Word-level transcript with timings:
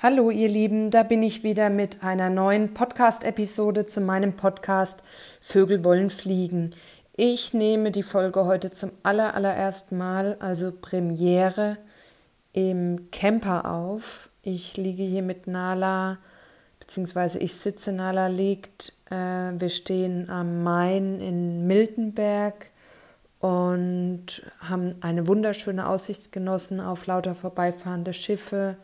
Hallo 0.00 0.30
ihr 0.30 0.48
Lieben, 0.48 0.92
da 0.92 1.02
bin 1.02 1.24
ich 1.24 1.42
wieder 1.42 1.70
mit 1.70 2.04
einer 2.04 2.30
neuen 2.30 2.72
Podcast-Episode 2.72 3.86
zu 3.86 4.00
meinem 4.00 4.34
Podcast 4.34 5.02
Vögel 5.40 5.82
wollen 5.82 6.10
fliegen. 6.10 6.72
Ich 7.16 7.52
nehme 7.52 7.90
die 7.90 8.04
Folge 8.04 8.44
heute 8.44 8.70
zum 8.70 8.92
aller, 9.02 9.34
allerersten 9.34 9.98
Mal, 9.98 10.36
also 10.38 10.70
Premiere, 10.70 11.78
im 12.52 13.10
Camper 13.10 13.68
auf. 13.68 14.30
Ich 14.42 14.76
liege 14.76 15.02
hier 15.02 15.22
mit 15.22 15.48
Nala, 15.48 16.18
beziehungsweise 16.78 17.40
ich 17.40 17.54
sitze, 17.56 17.90
Nala 17.90 18.28
liegt. 18.28 18.92
Äh, 19.10 19.58
wir 19.58 19.68
stehen 19.68 20.30
am 20.30 20.62
Main 20.62 21.20
in 21.20 21.66
Miltenberg 21.66 22.70
und 23.40 24.44
haben 24.60 24.94
eine 25.00 25.26
wunderschöne 25.26 25.88
Aussicht 25.88 26.30
genossen 26.30 26.80
auf 26.80 27.08
lauter 27.08 27.34
vorbeifahrende 27.34 28.12
Schiffe 28.12 28.76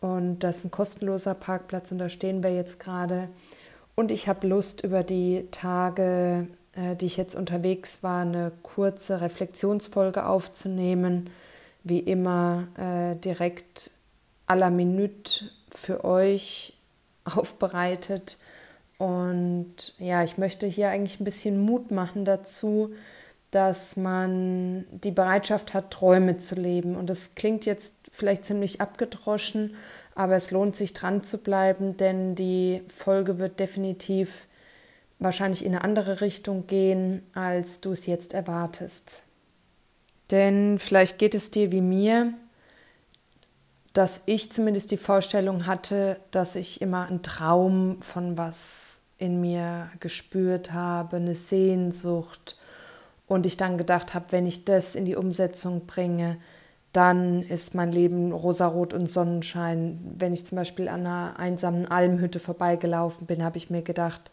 und 0.00 0.40
das 0.40 0.58
ist 0.58 0.64
ein 0.66 0.70
kostenloser 0.70 1.34
Parkplatz 1.34 1.90
und 1.90 1.98
da 1.98 2.08
stehen 2.08 2.42
wir 2.42 2.54
jetzt 2.54 2.78
gerade. 2.78 3.28
Und 3.96 4.12
ich 4.12 4.28
habe 4.28 4.46
Lust, 4.46 4.84
über 4.84 5.02
die 5.02 5.48
Tage, 5.50 6.46
äh, 6.74 6.94
die 6.94 7.06
ich 7.06 7.16
jetzt 7.16 7.34
unterwegs 7.34 8.02
war, 8.02 8.22
eine 8.22 8.52
kurze 8.62 9.20
Reflexionsfolge 9.20 10.26
aufzunehmen. 10.26 11.30
Wie 11.82 11.98
immer 11.98 12.68
äh, 12.76 13.16
direkt 13.16 13.90
à 14.46 14.54
la 14.54 14.70
Minute 14.70 15.46
für 15.70 16.04
euch 16.04 16.74
aufbereitet. 17.24 18.38
Und 18.98 19.94
ja, 19.98 20.22
ich 20.22 20.38
möchte 20.38 20.66
hier 20.66 20.90
eigentlich 20.90 21.20
ein 21.20 21.24
bisschen 21.24 21.60
Mut 21.60 21.90
machen 21.90 22.24
dazu, 22.24 22.92
dass 23.50 23.96
man 23.96 24.84
die 24.90 25.10
Bereitschaft 25.10 25.72
hat, 25.74 25.90
Träume 25.90 26.38
zu 26.38 26.54
leben. 26.54 26.96
Und 26.96 27.08
das 27.08 27.34
klingt 27.34 27.64
jetzt 27.64 27.94
vielleicht 28.10 28.44
ziemlich 28.44 28.80
abgedroschen, 28.80 29.74
aber 30.14 30.36
es 30.36 30.50
lohnt 30.50 30.76
sich 30.76 30.92
dran 30.92 31.22
zu 31.22 31.38
bleiben, 31.38 31.96
denn 31.96 32.34
die 32.34 32.82
Folge 32.88 33.38
wird 33.38 33.60
definitiv 33.60 34.46
wahrscheinlich 35.18 35.64
in 35.64 35.74
eine 35.74 35.84
andere 35.84 36.20
Richtung 36.20 36.66
gehen, 36.66 37.22
als 37.34 37.80
du 37.80 37.92
es 37.92 38.06
jetzt 38.06 38.34
erwartest. 38.34 39.22
Denn 40.30 40.78
vielleicht 40.78 41.18
geht 41.18 41.34
es 41.34 41.50
dir 41.50 41.72
wie 41.72 41.80
mir, 41.80 42.34
dass 43.94 44.22
ich 44.26 44.52
zumindest 44.52 44.90
die 44.90 44.98
Vorstellung 44.98 45.66
hatte, 45.66 46.20
dass 46.30 46.54
ich 46.54 46.82
immer 46.82 47.08
einen 47.08 47.22
Traum 47.22 48.02
von 48.02 48.36
was 48.36 49.00
in 49.16 49.40
mir 49.40 49.90
gespürt 49.98 50.72
habe, 50.72 51.16
eine 51.16 51.34
Sehnsucht, 51.34 52.57
und 53.28 53.46
ich 53.46 53.56
dann 53.56 53.78
gedacht 53.78 54.14
habe, 54.14 54.26
wenn 54.30 54.46
ich 54.46 54.64
das 54.64 54.94
in 54.94 55.04
die 55.04 55.16
Umsetzung 55.16 55.86
bringe, 55.86 56.38
dann 56.92 57.42
ist 57.42 57.74
mein 57.74 57.92
Leben 57.92 58.32
rosarot 58.32 58.94
und 58.94 59.08
Sonnenschein. 59.08 60.00
Wenn 60.18 60.32
ich 60.32 60.46
zum 60.46 60.56
Beispiel 60.56 60.88
an 60.88 61.06
einer 61.06 61.38
einsamen 61.38 61.86
Almhütte 61.86 62.40
vorbeigelaufen 62.40 63.26
bin, 63.26 63.44
habe 63.44 63.58
ich 63.58 63.68
mir 63.68 63.82
gedacht, 63.82 64.30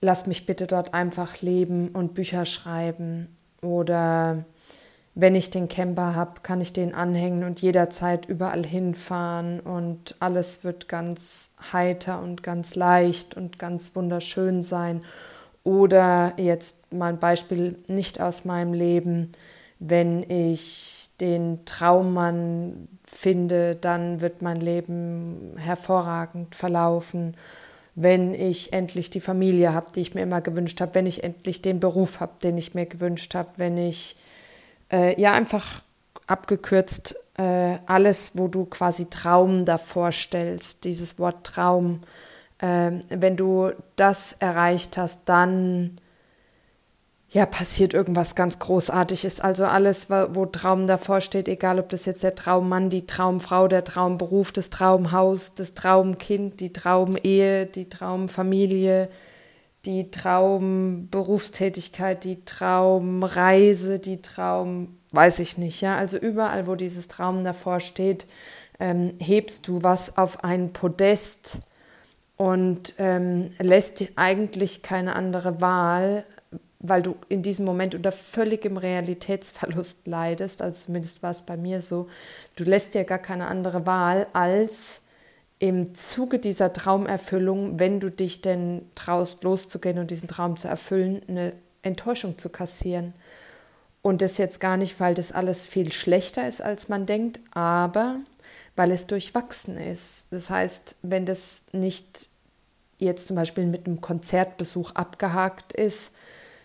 lass 0.00 0.26
mich 0.26 0.46
bitte 0.46 0.66
dort 0.66 0.92
einfach 0.92 1.40
leben 1.40 1.88
und 1.88 2.14
Bücher 2.14 2.44
schreiben. 2.44 3.34
Oder 3.62 4.44
wenn 5.14 5.34
ich 5.34 5.50
den 5.50 5.68
Camper 5.68 6.14
habe, 6.14 6.40
kann 6.42 6.60
ich 6.60 6.72
den 6.72 6.94
anhängen 6.94 7.44
und 7.44 7.60
jederzeit 7.60 8.26
überall 8.26 8.64
hinfahren 8.64 9.60
und 9.60 10.14
alles 10.20 10.64
wird 10.64 10.88
ganz 10.88 11.50
heiter 11.72 12.22
und 12.22 12.42
ganz 12.42 12.74
leicht 12.74 13.36
und 13.36 13.58
ganz 13.58 13.96
wunderschön 13.96 14.62
sein. 14.62 15.02
Oder 15.62 16.34
jetzt 16.36 16.92
mal 16.92 17.12
ein 17.12 17.18
Beispiel 17.18 17.76
nicht 17.86 18.20
aus 18.20 18.44
meinem 18.44 18.72
Leben, 18.72 19.32
wenn 19.78 20.28
ich 20.28 21.10
den 21.20 21.64
Traummann 21.66 22.88
finde, 23.04 23.76
dann 23.76 24.20
wird 24.20 24.42
mein 24.42 24.60
Leben 24.60 25.54
hervorragend 25.56 26.54
verlaufen. 26.54 27.36
Wenn 27.94 28.34
ich 28.34 28.72
endlich 28.72 29.10
die 29.10 29.20
Familie 29.20 29.74
habe, 29.74 29.92
die 29.94 30.00
ich 30.00 30.14
mir 30.14 30.22
immer 30.22 30.40
gewünscht 30.40 30.80
habe, 30.80 30.94
wenn 30.94 31.06
ich 31.06 31.24
endlich 31.24 31.60
den 31.60 31.80
Beruf 31.80 32.20
habe, 32.20 32.32
den 32.42 32.56
ich 32.56 32.74
mir 32.74 32.86
gewünscht 32.86 33.34
habe, 33.34 33.50
wenn 33.56 33.76
ich 33.76 34.16
äh, 34.90 35.20
ja 35.20 35.32
einfach 35.32 35.82
abgekürzt 36.26 37.16
äh, 37.36 37.78
alles, 37.86 38.32
wo 38.34 38.48
du 38.48 38.64
quasi 38.64 39.10
Traum 39.10 39.64
davor 39.64 40.12
stellst, 40.12 40.84
dieses 40.84 41.18
Wort 41.18 41.44
Traum 41.44 42.00
ähm, 42.62 43.00
wenn 43.08 43.36
du 43.36 43.70
das 43.96 44.34
erreicht 44.34 44.96
hast, 44.96 45.28
dann 45.28 45.98
ja, 47.32 47.46
passiert 47.46 47.94
irgendwas 47.94 48.34
ganz 48.34 48.58
Großartiges. 48.58 49.38
Also 49.40 49.64
alles, 49.64 50.10
wo 50.10 50.46
Traum 50.46 50.88
davor 50.88 51.20
steht, 51.20 51.46
egal 51.46 51.78
ob 51.78 51.90
das 51.90 52.04
jetzt 52.04 52.24
der 52.24 52.34
Traummann, 52.34 52.90
die 52.90 53.06
Traumfrau, 53.06 53.68
der 53.68 53.84
Traumberuf, 53.84 54.50
das 54.50 54.70
Traumhaus, 54.70 55.54
das 55.54 55.74
Traumkind, 55.74 56.58
die 56.58 56.72
Traumehe, 56.72 57.66
die 57.66 57.88
Traumfamilie, 57.88 59.08
die 59.84 60.10
Traumberufstätigkeit, 60.10 62.24
die 62.24 62.44
Traumreise, 62.44 64.00
die 64.00 64.20
Traum, 64.20 64.96
weiß 65.12 65.38
ich 65.38 65.56
nicht, 65.56 65.80
ja. 65.80 65.96
Also 65.96 66.18
überall, 66.18 66.66
wo 66.66 66.74
dieses 66.74 67.06
Traum 67.06 67.44
davor 67.44 67.78
steht, 67.78 68.26
ähm, 68.80 69.14
hebst 69.20 69.68
du 69.68 69.84
was 69.84 70.16
auf 70.16 70.42
ein 70.42 70.72
Podest 70.72 71.60
und 72.40 72.94
ähm, 72.96 73.50
lässt 73.58 74.02
eigentlich 74.16 74.80
keine 74.80 75.14
andere 75.14 75.60
Wahl, 75.60 76.24
weil 76.78 77.02
du 77.02 77.16
in 77.28 77.42
diesem 77.42 77.66
Moment 77.66 77.94
unter 77.94 78.12
völligem 78.12 78.78
Realitätsverlust 78.78 79.98
leidest, 80.06 80.62
also 80.62 80.86
zumindest 80.86 81.22
war 81.22 81.32
es 81.32 81.42
bei 81.42 81.58
mir 81.58 81.82
so, 81.82 82.08
du 82.56 82.64
lässt 82.64 82.94
dir 82.94 83.04
gar 83.04 83.18
keine 83.18 83.46
andere 83.46 83.84
Wahl, 83.84 84.26
als 84.32 85.02
im 85.58 85.94
Zuge 85.94 86.38
dieser 86.38 86.72
Traumerfüllung, 86.72 87.78
wenn 87.78 88.00
du 88.00 88.10
dich 88.10 88.40
denn 88.40 88.88
traust, 88.94 89.44
loszugehen 89.44 89.98
und 89.98 90.10
diesen 90.10 90.26
Traum 90.30 90.56
zu 90.56 90.66
erfüllen, 90.66 91.20
eine 91.28 91.52
Enttäuschung 91.82 92.38
zu 92.38 92.48
kassieren. 92.48 93.12
Und 94.00 94.22
das 94.22 94.38
jetzt 94.38 94.60
gar 94.60 94.78
nicht, 94.78 94.98
weil 94.98 95.12
das 95.12 95.30
alles 95.30 95.66
viel 95.66 95.92
schlechter 95.92 96.48
ist, 96.48 96.62
als 96.62 96.88
man 96.88 97.04
denkt, 97.04 97.40
aber 97.50 98.16
weil 98.76 98.92
es 98.92 99.06
durchwachsen 99.06 99.76
ist. 99.76 100.28
Das 100.30 100.48
heißt, 100.48 100.96
wenn 101.02 101.26
das 101.26 101.64
nicht 101.72 102.29
jetzt 103.00 103.26
zum 103.26 103.36
Beispiel 103.36 103.66
mit 103.66 103.86
einem 103.86 104.00
Konzertbesuch 104.00 104.92
abgehakt 104.92 105.72
ist, 105.72 106.14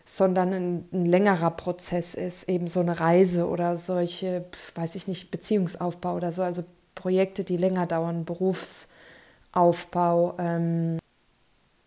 sondern 0.06 0.53
ein, 0.53 0.88
ein, 0.94 1.06
längerer 1.06 1.51
Prozess 1.51 2.13
ist, 2.13 2.47
eben 2.47 2.68
so 2.68 2.79
eine 2.79 3.00
Reise 3.00 3.47
oder 3.47 3.78
solche, 3.78 4.46
weiß 4.75 4.96
ich 4.96 5.07
nicht, 5.07 5.31
Beziehungsaufbau 5.31 6.16
oder 6.16 6.31
so, 6.31 6.44
also 6.44 6.63
Projekte, 6.94 7.44
die 7.44 7.57
länger 7.57 7.88
dauern, 7.88 8.23
Berufsaufbau, 8.23 10.35
ähm, 10.38 11.00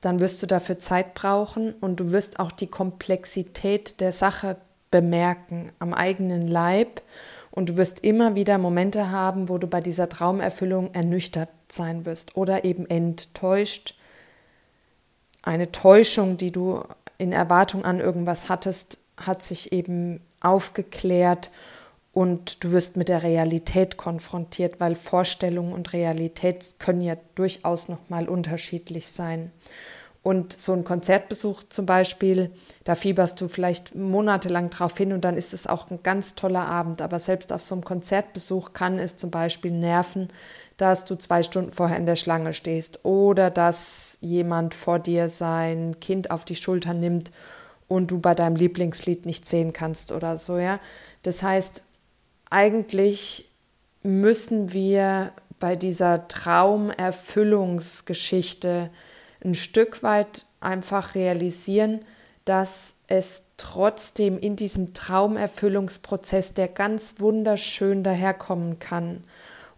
dann 0.01 0.21
wirst 0.21 0.43
du 0.43 0.47
dafür 0.47 0.79
Zeit 0.79 1.15
brauchen 1.15 1.73
und 1.75 2.01
du 2.01 2.13
wirst 2.13 2.39
auch 2.39 2.53
die 2.53 2.69
Komplexität 2.69 4.01
der 4.01 4.13
Sache 4.13 4.57
bemerken 4.91 5.73
am 5.79 5.93
eigenen 5.93 6.47
Leib 6.47 7.03
und 7.51 7.71
du 7.71 7.77
wirst 7.77 8.05
immer 8.05 8.35
wieder 8.35 8.59
Momente 8.59 9.11
haben, 9.11 9.49
wo 9.49 9.59
du 9.59 9.67
bei 9.67 9.81
dieser 9.81 10.09
Traumerfüllung 10.09 10.95
ernüchtert 10.95 11.51
sein 11.69 12.05
wirst 12.05 12.37
oder 12.37 12.65
eben 12.65 12.87
enttäuscht 12.87 13.95
eine 15.49 15.73
Täuschung, 15.73 16.37
die 16.37 16.53
du 16.53 16.85
in 17.17 17.33
Erwartung 17.33 17.85
an 17.85 18.01
irgendwas 18.01 18.51
hattest, 18.51 18.99
hat 19.17 19.43
sich 19.43 19.73
eben 19.73 20.21
aufgeklärt 20.41 21.51
und 22.13 22.63
du 22.63 22.73
wirst 22.73 22.99
mit 22.99 23.09
der 23.09 23.23
Realität 23.23 23.97
konfrontiert, 23.97 24.79
weil 24.79 24.95
Vorstellung 24.95 25.73
und 25.73 25.95
Realität 25.95 26.75
können 26.79 27.01
ja 27.01 27.17
durchaus 27.35 27.89
noch 27.89 28.11
mal 28.11 28.29
unterschiedlich 28.29 29.09
sein. 29.09 29.51
Und 30.23 30.59
so 30.59 30.75
ein 30.75 30.85
Konzertbesuch 30.85 31.63
zum 31.71 31.87
Beispiel, 31.87 32.51
da 32.85 32.95
fieberst 32.95 33.41
du 33.41 33.49
vielleicht 33.49 33.95
monatelang 33.95 34.69
drauf 34.69 34.99
hin 34.99 35.15
und 35.15 35.25
dann 35.25 35.37
ist 35.37 35.55
es 35.55 35.67
auch 35.67 35.91
ein 35.91 36.03
ganz 36.03 36.35
toller 36.35 36.67
Abend. 36.67 37.01
Aber 37.01 37.19
selbst 37.19 37.53
auf 37.53 37.63
so 37.63 37.75
einem 37.75 37.85
Konzertbesuch 37.85 38.75
kann 38.75 38.99
es 38.99 39.17
zum 39.17 39.31
Beispiel 39.31 39.71
nerven, 39.71 40.29
dass 40.79 41.05
du 41.05 41.17
zwei 41.17 41.43
Stunden 41.43 41.73
vorher 41.73 41.99
in 41.99 42.07
der 42.07 42.17
Schlange 42.17 42.55
stehst 42.55 43.05
oder 43.05 43.51
dass 43.51 44.17
jemand 44.23 44.75
vor 44.75 44.99
dir 44.99 45.29
sein 45.29 46.01
Kind 46.01 46.31
auf 46.31 46.47
die 46.47 46.57
Schulter 46.57 46.95
nimmt 46.95 47.31
und 47.89 48.11
du 48.11 48.21
bei 48.21 48.35
deinem 48.35 48.57
Lieblingslied 48.57 49.27
nicht 49.27 49.47
sehen 49.47 49.75
kannst 49.75 50.13
oder 50.13 50.39
so, 50.39 50.57
ja. 50.57 50.81
Das 51.23 51.43
heißt, 51.43 51.83
eigentlich 52.49 53.51
müssen 54.03 54.73
wir 54.73 55.33
bei 55.59 55.75
dieser 55.75 56.29
Traumerfüllungsgeschichte 56.29 58.91
ein 59.45 59.55
Stück 59.55 60.03
weit 60.03 60.47
einfach 60.61 61.17
realisieren, 61.17 62.01
dass 62.45 62.99
es 63.09 63.49
trotzdem 63.59 64.39
in 64.39 64.57
diesem 64.57 64.95
Traumerfüllungsprozess, 64.95 66.55
der 66.55 66.69
ganz 66.69 67.17
wunderschön 67.19 68.03
daherkommen 68.03 68.79
kann, 68.79 69.25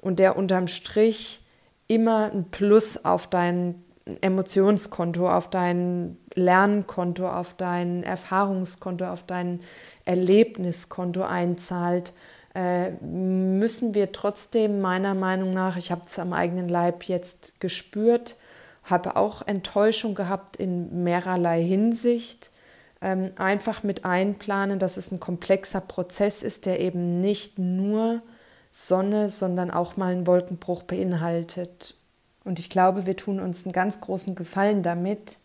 und 0.00 0.19
der 0.19 0.37
unterm 0.37 0.67
Strich 0.67 1.43
immer 1.87 2.31
ein 2.32 2.50
Plus 2.50 3.05
auf 3.05 3.26
dein 3.26 3.82
Emotionskonto, 4.20 5.31
auf 5.31 5.49
dein 5.49 6.17
Lernkonto, 6.35 7.29
auf 7.29 7.55
dein 7.55 8.02
Erfahrungskonto, 8.02 9.06
auf 9.06 9.25
dein 9.25 9.61
Erlebniskonto 10.05 11.23
einzahlt, 11.23 12.12
äh, 12.55 12.91
müssen 13.02 13.94
wir 13.94 14.12
trotzdem 14.12 14.81
meiner 14.81 15.14
Meinung 15.14 15.52
nach, 15.52 15.76
ich 15.76 15.93
habe 15.93 16.02
es 16.06 16.19
am 16.19 16.32
eigenen 16.32 16.69
Leib 16.69 17.05
jetzt 17.05 17.61
gespürt, 17.61 18.37
habe 18.82 19.17
auch 19.17 19.47
Enttäuschung 19.47 20.14
gehabt 20.14 20.56
in 20.56 21.05
mehrerlei 21.05 21.62
Hinsicht, 21.62 22.50
ähm, 23.00 23.31
einfach 23.37 23.82
mit 23.82 24.05
einplanen, 24.05 24.79
dass 24.79 24.97
es 24.97 25.12
ein 25.12 25.20
komplexer 25.20 25.81
Prozess 25.81 26.43
ist, 26.43 26.67
der 26.67 26.81
eben 26.81 27.20
nicht 27.20 27.58
nur 27.58 28.23
Sonne, 28.70 29.31
sondern 29.31 29.70
auch 29.70 29.96
mal 29.96 30.12
einen 30.12 30.26
Wolkenbruch 30.26 30.82
beinhaltet. 30.82 31.94
Und 32.44 32.58
ich 32.58 32.70
glaube, 32.70 33.06
wir 33.06 33.17
tun 33.17 33.40
uns 33.40 33.64
einen 33.64 33.72
ganz 33.72 34.00
großen 34.00 34.34
Gefallen 34.34 34.82
damit, 34.82 35.38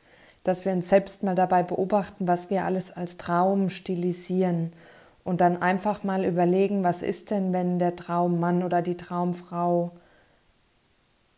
dass 0.43 0.63
wir 0.63 0.71
uns 0.71 0.89
selbst 0.89 1.23
mal 1.23 1.35
dabei 1.35 1.63
beobachten, 1.63 2.27
was 2.27 2.49
wir 2.49 2.65
alles 2.65 2.91
als 2.91 3.17
Traum 3.17 3.69
stilisieren 3.69 4.71
und 5.23 5.41
dann 5.41 5.61
einfach 5.61 6.03
mal 6.03 6.23
überlegen, 6.23 6.83
was 6.83 7.01
ist 7.01 7.31
denn, 7.31 7.51
wenn 7.51 7.79
der 7.79 7.95
Traummann 7.95 8.63
oder 8.63 8.81
die 8.81 8.95
Traumfrau 8.95 9.91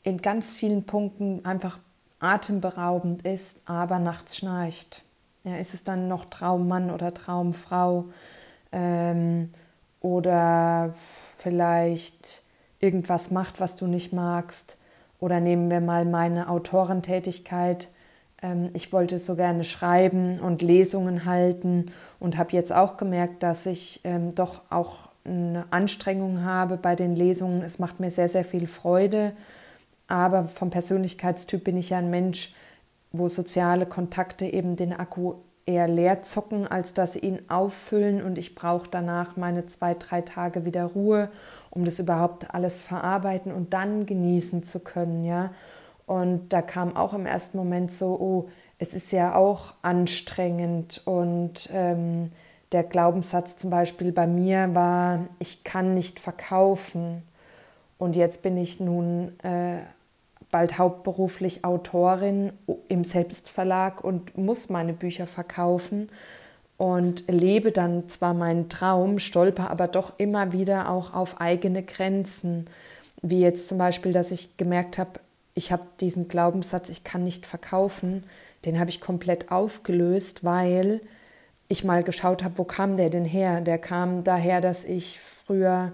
in 0.04 0.22
ganz 0.22 0.54
vielen 0.54 0.84
Punkten 0.84 1.44
einfach 1.46 1.80
atemberaubend 2.20 3.24
ist, 3.24 3.62
aber 3.66 4.00
nachts 4.00 4.38
schnarcht. 4.38 5.04
Ja, 5.44 5.56
ist 5.56 5.74
es 5.74 5.86
dann 5.86 6.10
noch 6.10 6.26
Traummann 6.26 6.92
oder 6.92 7.14
Traumfrau 7.14 8.06
ähm, 8.74 9.50
oder 10.02 10.94
vielleicht 11.38 12.44
irgendwas 12.80 13.32
macht, 13.32 13.60
was 13.60 13.76
du 13.76 13.88
nicht 13.88 14.14
magst? 14.14 14.78
Oder 15.20 15.40
nehmen 15.40 15.72
wir 15.72 15.82
mal 15.82 16.06
meine 16.06 16.50
Autorentätigkeit. 16.50 17.90
Ähm, 18.42 18.70
ich 18.74 18.94
wollte 18.94 19.20
so 19.20 19.36
gerne 19.36 19.64
schreiben 19.64 20.40
und 20.40 20.62
Lesungen 20.62 21.26
halten 21.26 21.92
und 22.20 22.38
habe 22.38 22.54
jetzt 22.54 22.72
auch 22.72 22.98
gemerkt, 22.98 23.44
dass 23.44 23.66
ich 23.66 24.02
ähm, 24.04 24.36
doch 24.36 24.62
auch 24.70 25.10
eine 25.26 25.66
Anstrengung 25.72 26.44
habe 26.44 26.78
bei 26.78 26.96
den 26.96 27.16
Lesungen. 27.16 27.62
Es 27.64 27.80
macht 27.80 28.00
mir 28.00 28.12
sehr, 28.12 28.30
sehr 28.30 28.46
viel 28.46 28.68
Freude. 28.68 29.34
Aber 30.08 30.46
vom 30.46 30.70
Persönlichkeitstyp 30.70 31.64
bin 31.64 31.78
ich 31.78 31.90
ja 31.90 31.98
ein 31.98 32.10
Mensch, 32.10 32.54
wo 33.12 33.28
soziale 33.28 33.86
Kontakte 33.86 34.46
eben 34.46 34.76
den 34.76 34.94
Akku 34.94 35.36
eher 35.68 35.88
leer 35.88 36.24
zocken, 36.24 36.66
als 36.66 36.94
dass 36.94 37.16
ihn 37.16 37.40
auffüllen. 37.50 38.24
Und 38.24 38.38
ich 38.38 38.56
brauche 38.56 38.88
danach 38.90 39.38
meine 39.38 39.68
zwei, 39.68 39.94
drei 39.94 40.22
Tage 40.22 40.66
wieder 40.66 40.86
Ruhe, 40.86 41.30
um 41.70 41.86
das 41.86 42.00
überhaupt 42.00 42.54
alles 42.54 42.82
verarbeiten 42.82 43.52
und 43.52 43.74
dann 43.74 44.06
genießen 44.06 44.64
zu 44.64 44.80
können. 44.80 45.24
Ja? 45.24 45.52
Und 46.08 46.54
da 46.54 46.62
kam 46.62 46.96
auch 46.96 47.14
im 47.14 47.26
ersten 47.26 47.58
Moment 47.58 47.92
so, 47.92 48.18
oh, 48.20 48.50
es 48.80 48.94
ist 48.94 49.12
ja 49.12 49.36
auch 49.36 49.74
anstrengend. 49.82 51.02
Und 51.06 51.70
ähm, 51.74 52.32
der 52.72 52.84
Glaubenssatz 52.84 53.58
zum 53.58 53.70
Beispiel 53.70 54.12
bei 54.12 54.26
mir 54.26 54.74
war, 54.74 55.28
ich 55.40 55.64
kann 55.64 55.94
nicht 55.94 56.20
verkaufen. 56.20 57.24
Und 57.98 58.16
jetzt 58.16 58.42
bin 58.42 58.58
ich 58.58 58.80
nun 58.80 59.38
äh, 59.44 59.80
bald 60.52 60.78
hauptberuflich 60.78 61.66
Autorin 61.66 62.54
im 62.88 63.04
Selbstverlag 63.04 64.04
und 64.04 64.38
muss 64.38 64.70
meine 64.70 64.94
Bücher 64.94 65.28
verkaufen 65.28 66.10
und 66.78 67.26
lebe 67.28 67.72
dann 67.72 68.08
zwar 68.08 68.34
meinen 68.34 68.70
Traum, 68.70 69.20
stolper 69.20 69.70
aber 69.72 69.88
doch 69.88 70.14
immer 70.18 70.54
wieder 70.54 70.90
auch 70.90 71.14
auf 71.14 71.42
eigene 71.42 71.84
Grenzen. 71.84 72.68
Wie 73.22 73.42
jetzt 73.42 73.68
zum 73.68 73.78
Beispiel, 73.78 74.14
dass 74.14 74.32
ich 74.32 74.58
gemerkt 74.58 74.98
habe, 74.98 75.20
ich 75.56 75.72
habe 75.72 75.84
diesen 76.00 76.28
Glaubenssatz, 76.28 76.90
ich 76.90 77.04
kann 77.04 77.24
nicht 77.24 77.48
verkaufen, 77.48 78.24
den 78.64 78.80
habe 78.80 78.92
ich 78.92 79.02
komplett 79.02 79.52
aufgelöst, 79.52 80.44
weil 80.44 81.02
ich 81.68 81.84
mal 81.84 82.04
geschaut 82.04 82.44
habe, 82.44 82.60
wo 82.60 82.64
kam 82.64 82.96
der 82.96 83.10
denn 83.10 83.26
her? 83.26 83.62
Der 83.62 83.80
kam 83.80 84.24
daher, 84.24 84.62
dass 84.62 84.86
ich 84.86 85.20
früher 85.20 85.92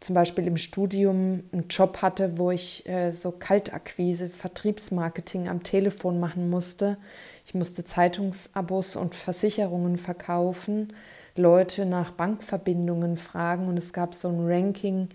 zum 0.00 0.14
Beispiel 0.14 0.46
im 0.46 0.56
Studium 0.56 1.44
einen 1.52 1.68
Job 1.68 2.02
hatte, 2.02 2.38
wo 2.38 2.50
ich 2.50 2.86
äh, 2.88 3.12
so 3.12 3.30
Kaltakquise, 3.30 4.28
Vertriebsmarketing 4.28 5.48
am 5.48 5.62
Telefon 5.62 6.20
machen 6.20 6.50
musste. 6.50 6.98
Ich 7.46 7.54
musste 7.54 7.84
Zeitungsabos 7.84 8.96
und 8.96 9.14
Versicherungen 9.14 9.96
verkaufen, 9.96 10.92
Leute 11.34 11.86
nach 11.86 12.10
Bankverbindungen 12.10 13.16
fragen 13.16 13.68
und 13.68 13.78
es 13.78 13.92
gab 13.92 14.14
so 14.14 14.28
ein 14.28 14.46
Ranking, 14.46 15.08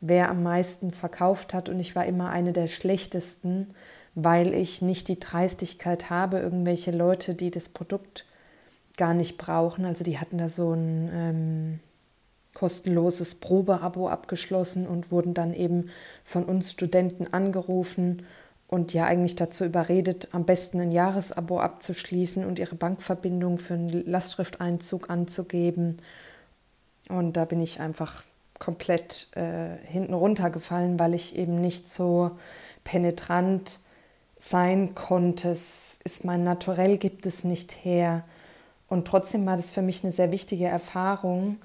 wer 0.00 0.30
am 0.30 0.42
meisten 0.42 0.92
verkauft 0.92 1.54
hat 1.54 1.68
und 1.68 1.80
ich 1.80 1.96
war 1.96 2.06
immer 2.06 2.30
eine 2.30 2.52
der 2.52 2.68
schlechtesten, 2.68 3.74
weil 4.14 4.54
ich 4.54 4.82
nicht 4.82 5.08
die 5.08 5.18
Dreistigkeit 5.18 6.10
habe, 6.10 6.38
irgendwelche 6.38 6.90
Leute, 6.90 7.34
die 7.34 7.50
das 7.50 7.68
Produkt 7.68 8.24
gar 8.96 9.14
nicht 9.14 9.38
brauchen, 9.38 9.84
also 9.84 10.04
die 10.04 10.18
hatten 10.18 10.38
da 10.38 10.48
so 10.48 10.72
ein... 10.72 11.10
Ähm, 11.12 11.80
kostenloses 12.58 13.36
Probeabo 13.36 14.08
abgeschlossen 14.08 14.86
und 14.86 15.12
wurden 15.12 15.32
dann 15.32 15.54
eben 15.54 15.90
von 16.24 16.44
uns 16.44 16.72
Studenten 16.72 17.32
angerufen 17.32 18.24
und 18.66 18.92
ja 18.92 19.06
eigentlich 19.06 19.36
dazu 19.36 19.64
überredet, 19.64 20.28
am 20.32 20.44
besten 20.44 20.80
ein 20.80 20.90
Jahresabo 20.90 21.60
abzuschließen 21.60 22.44
und 22.44 22.58
ihre 22.58 22.74
Bankverbindung 22.74 23.58
für 23.58 23.74
einen 23.74 24.04
Lastschrifteinzug 24.06 25.08
anzugeben. 25.08 25.98
Und 27.08 27.36
da 27.36 27.44
bin 27.44 27.60
ich 27.60 27.80
einfach 27.80 28.24
komplett 28.58 29.28
äh, 29.36 29.76
hinten 29.86 30.14
runtergefallen, 30.14 30.98
weil 30.98 31.14
ich 31.14 31.36
eben 31.36 31.60
nicht 31.60 31.88
so 31.88 32.32
penetrant 32.82 33.78
sein 34.36 34.94
konnte. 34.94 35.50
Es 35.50 36.00
ist 36.04 36.24
mein 36.24 36.44
Naturell, 36.44 36.98
gibt 36.98 37.24
es 37.24 37.44
nicht 37.44 37.72
her. 37.84 38.24
Und 38.88 39.06
trotzdem 39.06 39.46
war 39.46 39.56
das 39.56 39.70
für 39.70 39.82
mich 39.82 40.02
eine 40.02 40.12
sehr 40.12 40.30
wichtige 40.30 40.66
Erfahrung, 40.66 41.58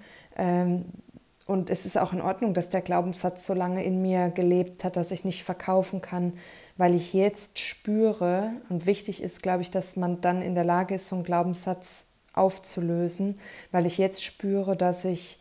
und 1.46 1.70
es 1.70 1.86
ist 1.86 1.98
auch 1.98 2.14
in 2.14 2.22
Ordnung, 2.22 2.54
dass 2.54 2.70
der 2.70 2.82
Glaubenssatz 2.82 3.46
so 3.46 3.54
lange 3.54 3.84
in 3.84 4.02
mir 4.02 4.30
gelebt 4.30 4.84
hat, 4.84 4.96
dass 4.96 5.12
ich 5.12 5.26
nicht 5.26 5.44
verkaufen 5.44 6.02
kann, 6.02 6.34
weil 6.78 6.96
ich 6.96 7.14
jetzt 7.14 7.60
spüre, 7.60 8.52
und 8.70 8.86
wichtig 8.86 9.22
ist, 9.22 9.44
glaube 9.44 9.62
ich, 9.62 9.70
dass 9.70 9.96
man 9.96 10.22
dann 10.22 10.42
in 10.42 10.56
der 10.56 10.66
Lage 10.66 10.96
ist, 10.96 11.08
so 11.08 11.16
einen 11.16 11.26
Glaubenssatz 11.26 12.08
aufzulösen, 12.34 13.40
weil 13.72 13.86
ich 13.86 13.98
jetzt 13.98 14.24
spüre, 14.24 14.76
dass 14.76 15.06
ich 15.06 15.40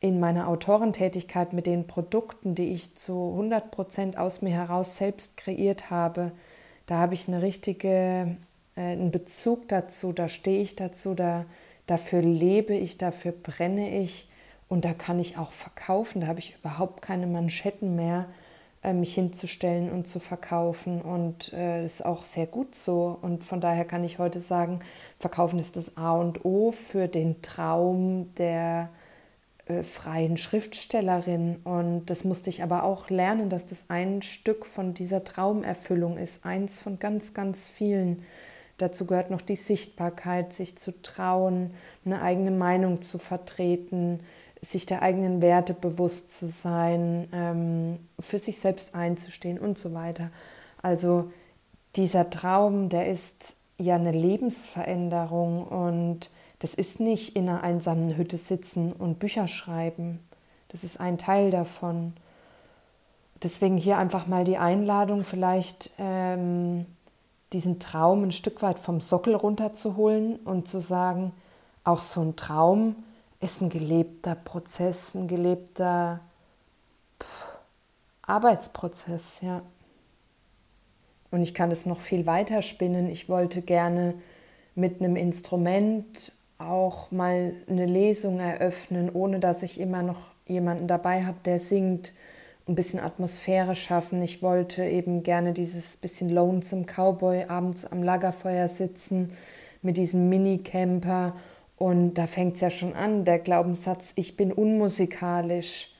in 0.00 0.18
meiner 0.20 0.48
Autorentätigkeit 0.48 1.52
mit 1.52 1.66
den 1.66 1.86
Produkten, 1.86 2.54
die 2.54 2.72
ich 2.72 2.94
zu 2.96 3.30
100 3.30 3.70
Prozent 3.70 4.18
aus 4.18 4.42
mir 4.42 4.52
heraus 4.52 4.96
selbst 4.96 5.36
kreiert 5.36 5.90
habe, 5.90 6.32
da 6.86 6.98
habe 6.98 7.14
ich 7.14 7.28
eine 7.28 7.40
richtige, 7.40 8.36
äh, 8.76 8.80
einen 8.80 9.10
Bezug 9.10 9.68
dazu, 9.68 10.12
da 10.12 10.28
stehe 10.28 10.62
ich 10.62 10.76
dazu, 10.76 11.14
da 11.14 11.46
Dafür 11.86 12.22
lebe 12.22 12.74
ich, 12.74 12.98
dafür 12.98 13.32
brenne 13.32 13.98
ich 14.00 14.28
und 14.68 14.84
da 14.84 14.94
kann 14.94 15.18
ich 15.18 15.36
auch 15.36 15.52
verkaufen. 15.52 16.22
Da 16.22 16.26
habe 16.26 16.38
ich 16.38 16.56
überhaupt 16.58 17.02
keine 17.02 17.26
Manschetten 17.26 17.94
mehr, 17.94 18.26
äh, 18.82 18.94
mich 18.94 19.14
hinzustellen 19.14 19.90
und 19.90 20.08
zu 20.08 20.18
verkaufen. 20.18 21.02
Und 21.02 21.52
äh, 21.52 21.82
das 21.82 21.94
ist 21.94 22.06
auch 22.06 22.24
sehr 22.24 22.46
gut 22.46 22.74
so. 22.74 23.18
Und 23.20 23.44
von 23.44 23.60
daher 23.60 23.84
kann 23.84 24.04
ich 24.04 24.18
heute 24.18 24.40
sagen, 24.40 24.80
Verkaufen 25.18 25.58
ist 25.58 25.76
das 25.76 25.96
A 25.96 26.14
und 26.14 26.44
O 26.44 26.70
für 26.70 27.06
den 27.06 27.42
Traum 27.42 28.34
der 28.36 28.88
äh, 29.66 29.82
freien 29.82 30.36
Schriftstellerin. 30.36 31.56
Und 31.64 32.06
das 32.06 32.24
musste 32.24 32.50
ich 32.50 32.62
aber 32.62 32.84
auch 32.84 33.10
lernen, 33.10 33.48
dass 33.48 33.66
das 33.66 33.86
ein 33.88 34.22
Stück 34.22 34.66
von 34.66 34.92
dieser 34.92 35.24
Traumerfüllung 35.24 36.18
ist, 36.18 36.44
eins 36.44 36.80
von 36.80 36.98
ganz, 36.98 37.32
ganz 37.34 37.66
vielen 37.66 38.24
Dazu 38.78 39.06
gehört 39.06 39.30
noch 39.30 39.42
die 39.42 39.56
Sichtbarkeit, 39.56 40.52
sich 40.52 40.76
zu 40.76 41.00
trauen, 41.02 41.72
eine 42.04 42.22
eigene 42.22 42.50
Meinung 42.50 43.02
zu 43.02 43.18
vertreten, 43.18 44.20
sich 44.60 44.86
der 44.86 45.02
eigenen 45.02 45.42
Werte 45.42 45.74
bewusst 45.74 46.36
zu 46.36 46.48
sein, 46.48 47.28
ähm, 47.32 47.98
für 48.18 48.38
sich 48.38 48.58
selbst 48.58 48.94
einzustehen 48.94 49.58
und 49.58 49.78
so 49.78 49.94
weiter. 49.94 50.30
Also 50.82 51.30
dieser 51.96 52.30
Traum, 52.30 52.88
der 52.88 53.08
ist 53.08 53.56
ja 53.78 53.94
eine 53.94 54.12
Lebensveränderung 54.12 55.66
und 55.66 56.30
das 56.58 56.74
ist 56.74 57.00
nicht 57.00 57.36
in 57.36 57.48
einer 57.48 57.62
einsamen 57.62 58.16
Hütte 58.16 58.38
sitzen 58.38 58.92
und 58.92 59.18
Bücher 59.18 59.48
schreiben. 59.48 60.20
Das 60.68 60.82
ist 60.82 60.98
ein 60.98 61.18
Teil 61.18 61.50
davon. 61.50 62.14
Deswegen 63.42 63.76
hier 63.76 63.98
einfach 63.98 64.26
mal 64.26 64.44
die 64.44 64.56
Einladung, 64.56 65.24
vielleicht 65.24 65.90
ähm, 65.98 66.86
diesen 67.54 67.78
Traum 67.78 68.24
ein 68.24 68.32
Stück 68.32 68.60
weit 68.62 68.78
vom 68.78 69.00
Sockel 69.00 69.34
runterzuholen 69.34 70.36
und 70.36 70.68
zu 70.68 70.80
sagen, 70.80 71.32
auch 71.84 72.00
so 72.00 72.20
ein 72.20 72.36
Traum 72.36 72.96
ist 73.40 73.60
ein 73.62 73.70
gelebter 73.70 74.34
Prozess, 74.34 75.14
ein 75.14 75.28
gelebter 75.28 76.20
pff, 77.22 77.46
Arbeitsprozess, 78.22 79.40
ja. 79.42 79.62
Und 81.30 81.42
ich 81.42 81.54
kann 81.54 81.70
es 81.70 81.86
noch 81.86 82.00
viel 82.00 82.26
weiter 82.26 82.62
spinnen. 82.62 83.08
Ich 83.08 83.28
wollte 83.28 83.60
gerne 83.60 84.14
mit 84.74 85.00
einem 85.00 85.16
Instrument 85.16 86.32
auch 86.58 87.10
mal 87.10 87.54
eine 87.68 87.86
Lesung 87.86 88.38
eröffnen, 88.38 89.10
ohne 89.12 89.40
dass 89.40 89.62
ich 89.62 89.80
immer 89.80 90.02
noch 90.02 90.30
jemanden 90.46 90.86
dabei 90.86 91.24
habe, 91.24 91.38
der 91.44 91.58
singt 91.58 92.12
ein 92.66 92.74
bisschen 92.74 93.00
Atmosphäre 93.00 93.74
schaffen. 93.74 94.22
Ich 94.22 94.42
wollte 94.42 94.84
eben 94.84 95.22
gerne 95.22 95.52
dieses 95.52 95.96
bisschen 95.96 96.30
Lonesome 96.30 96.84
Cowboy 96.84 97.44
abends 97.48 97.84
am 97.84 98.02
Lagerfeuer 98.02 98.68
sitzen 98.68 99.32
mit 99.82 99.96
diesem 99.96 100.28
Mini-Camper. 100.28 101.34
Und 101.76 102.14
da 102.14 102.26
fängt 102.26 102.54
es 102.54 102.60
ja 102.60 102.70
schon 102.70 102.94
an, 102.94 103.24
der 103.24 103.38
Glaubenssatz, 103.38 104.12
ich 104.16 104.36
bin 104.36 104.52
unmusikalisch, 104.52 105.94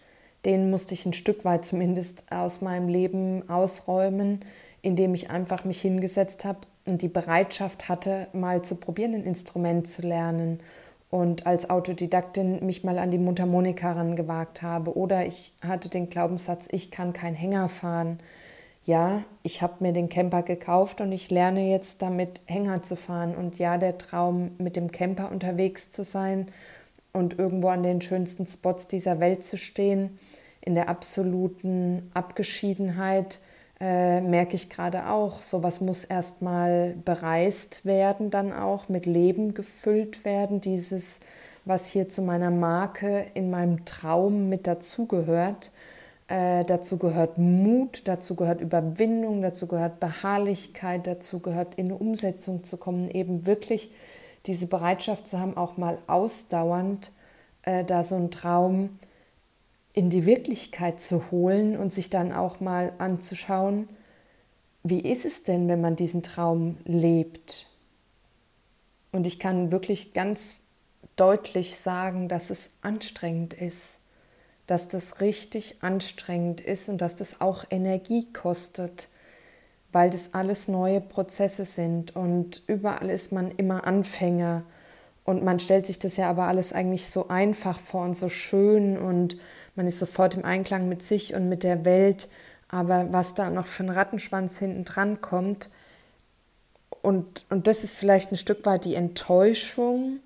den 0.44 0.71
musste 0.71 0.94
ich 0.94 1.04
ein 1.04 1.12
Stück 1.12 1.44
weit 1.44 1.64
zumindest 1.64 2.25
aus 2.30 2.61
meinem 2.61 2.88
Leben 2.88 3.49
ausräumen, 3.49 4.40
indem 4.83 5.14
ich 5.14 5.30
einfach 5.30 5.64
mich 5.64 5.80
hingesetzt 5.80 6.44
habe 6.44 6.61
und 6.87 7.02
die 7.02 7.09
Bereitschaft 7.09 7.88
hatte, 7.88 8.28
mal 8.33 8.62
zu 8.62 8.76
probieren, 8.76 9.14
ein 9.14 9.25
Instrument 9.25 9.88
zu 9.88 10.02
lernen 10.02 10.61
und 11.14 11.47
als 11.47 11.71
Autodidaktin 11.71 12.66
mich 12.66 12.83
mal 12.83 12.99
an 12.99 13.12
die 13.12 13.18
Mundharmonika 13.18 13.92
rangewagt 13.92 14.62
habe. 14.62 14.97
Oder 14.97 15.25
ich 15.26 15.54
hatte 15.64 15.88
den 15.88 16.11
Glaubenssatz, 16.11 16.66
ich 16.73 16.90
kann 16.90 17.12
kein 17.12 17.35
Hänger 17.35 17.68
fahren. 17.68 18.18
Ja, 18.85 19.23
ich 19.44 19.62
habe 19.62 19.75
mir 19.78 19.92
den 19.92 20.09
Camper 20.09 20.42
gekauft 20.42 21.00
und 21.00 21.12
ich 21.12 21.30
lerne 21.30 21.71
jetzt 21.71 22.02
damit 22.02 22.40
Hänger 22.47 22.83
zu 22.83 22.97
fahren. 22.97 23.37
Und 23.37 23.61
ja, 23.61 23.78
der 23.78 23.97
Traum, 23.97 24.56
mit 24.59 24.75
dem 24.75 24.90
Camper 24.90 25.30
unterwegs 25.30 25.92
zu 25.92 26.02
sein 26.02 26.49
und 27.12 27.38
irgendwo 27.38 27.68
an 27.68 27.85
den 27.85 28.00
schönsten 28.00 28.44
Spots 28.44 28.88
dieser 28.88 29.21
Welt 29.21 29.44
zu 29.44 29.56
stehen, 29.56 30.18
in 30.62 30.75
der 30.75 30.88
absoluten 30.88 32.11
Abgeschiedenheit, 32.12 33.38
äh, 33.85 34.23
merke 34.23 34.57
ich 34.57 34.71
gerade 34.71 35.11
auch. 35.11 35.43
Sowas 35.43 35.83
muss 35.83 36.05
erstmal 36.05 36.95
bereist 37.05 37.85
werden, 37.85 38.31
dann 38.31 38.50
auch 38.50 38.88
mit 38.88 39.05
Leben 39.05 39.53
gefüllt 39.53 40.25
werden. 40.25 40.62
Dieses, 40.62 41.21
was 41.67 41.88
hier 41.88 42.09
zu 42.09 42.23
meiner 42.23 42.50
Marke 42.50 43.26
in 43.35 43.50
meinem 43.50 43.85
Traum 43.85 44.49
mit 44.49 44.67
dazugehört. 44.67 45.71
Äh, 46.29 46.64
dazu 46.64 46.97
gehört 46.97 47.37
Mut, 47.37 48.09
dazu 48.09 48.37
gehört 48.37 48.62
Überwindung, 48.62 49.43
dazu 49.43 49.67
gehört 49.67 50.00
Beharrlichkeit, 50.00 51.07
dazu 51.07 51.41
gehört 51.41 51.75
in 51.75 51.87
eine 51.87 51.97
Umsetzung 51.97 52.64
zu 52.64 52.79
kommen, 52.79 53.11
eben 53.11 53.45
wirklich 53.45 53.93
diese 54.47 54.67
Bereitschaft 54.67 55.26
zu 55.26 55.38
haben, 55.38 55.59
auch 55.59 55.76
mal 55.76 55.99
ausdauernd 56.07 57.12
äh, 57.64 57.85
da 57.85 58.03
so 58.03 58.14
ein 58.14 58.31
Traum 58.31 58.91
in 59.95 60.11
die 60.11 60.27
Wirklichkeit 60.27 61.01
zu 61.01 61.31
holen 61.31 61.79
und 61.79 61.93
sich 61.93 62.11
dann 62.11 62.33
auch 62.33 62.61
mal 62.61 62.93
anzuschauen, 62.99 63.89
wie 64.83 65.01
ist 65.01 65.25
es 65.25 65.45
denn, 65.45 65.67
wenn 65.69 65.81
man 65.81 65.97
diesen 65.97 66.23
Traum 66.23 66.77
lebt? 66.85 67.69
Und 69.13 69.27
ich 69.27 69.39
kann 69.39 69.73
wirklich 69.73 70.13
ganz 70.13 70.65
deutlich 71.17 71.77
sagen, 71.77 72.29
dass 72.29 72.51
es 72.51 72.75
anstrengend 72.83 73.55
ist, 73.55 74.01
dass 74.67 74.89
das 74.89 75.21
richtig 75.21 75.83
anstrengend 75.83 76.61
ist 76.61 76.89
und 76.89 77.01
dass 77.01 77.15
das 77.15 77.41
auch 77.41 77.65
Energie 77.71 78.27
kostet, 78.33 79.09
weil 79.93 80.11
das 80.11 80.35
alles 80.35 80.67
neue 80.67 81.01
Prozesse 81.01 81.65
sind 81.65 82.17
und 82.17 82.65
überall 82.67 83.11
ist 83.11 83.31
man 83.31 83.53
immer 83.53 83.87
Anfänger 83.87 84.65
und 85.25 85.43
man 85.43 85.59
stellt 85.59 85.87
sich 85.87 85.99
das 85.99 86.16
ja 86.16 86.31
aber 86.31 86.45
alles 86.45 86.73
eigentlich 86.73 87.09
so 87.09 87.28
einfach 87.28 87.78
vor 87.78 88.04
und 88.04 88.14
so 88.14 88.28
schön 88.28 88.97
und 88.99 89.37
man 89.75 89.87
ist 89.87 89.99
sofort 89.99 90.35
im 90.35 90.45
Einklang 90.45 90.88
mit 90.88 91.02
sich 91.02 91.35
und 91.35 91.49
mit 91.49 91.62
der 91.62 91.85
Welt, 91.85 92.28
aber 92.69 93.12
was 93.12 93.35
da 93.35 93.50
noch 93.50 93.66
für 93.66 93.85
ein 93.85 93.90
Rattenschwanz 93.90 94.59
hinten 94.59 94.85
dran 94.85 95.21
kommt, 95.21 95.71
und, 97.04 97.45
und 97.50 97.66
das 97.66 97.85
ist 97.85 97.97
vielleicht 97.97 98.33
ein 98.33 98.38
Stück 98.38 98.64
weit 98.64 98.87
die 98.87 98.95
Enttäuschung, 98.95 100.21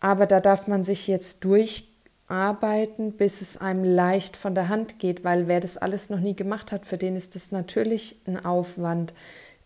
aber 0.00 0.24
da 0.24 0.40
darf 0.40 0.66
man 0.66 0.84
sich 0.84 1.06
jetzt 1.06 1.44
durcharbeiten, 1.44 3.12
bis 3.12 3.42
es 3.42 3.58
einem 3.58 3.84
leicht 3.84 4.38
von 4.38 4.54
der 4.54 4.70
Hand 4.70 4.98
geht, 4.98 5.22
weil 5.22 5.48
wer 5.48 5.60
das 5.60 5.76
alles 5.76 6.08
noch 6.08 6.20
nie 6.20 6.34
gemacht 6.34 6.72
hat, 6.72 6.86
für 6.86 6.96
den 6.96 7.14
ist 7.14 7.34
das 7.34 7.52
natürlich 7.52 8.16
ein 8.26 8.42
Aufwand. 8.42 9.12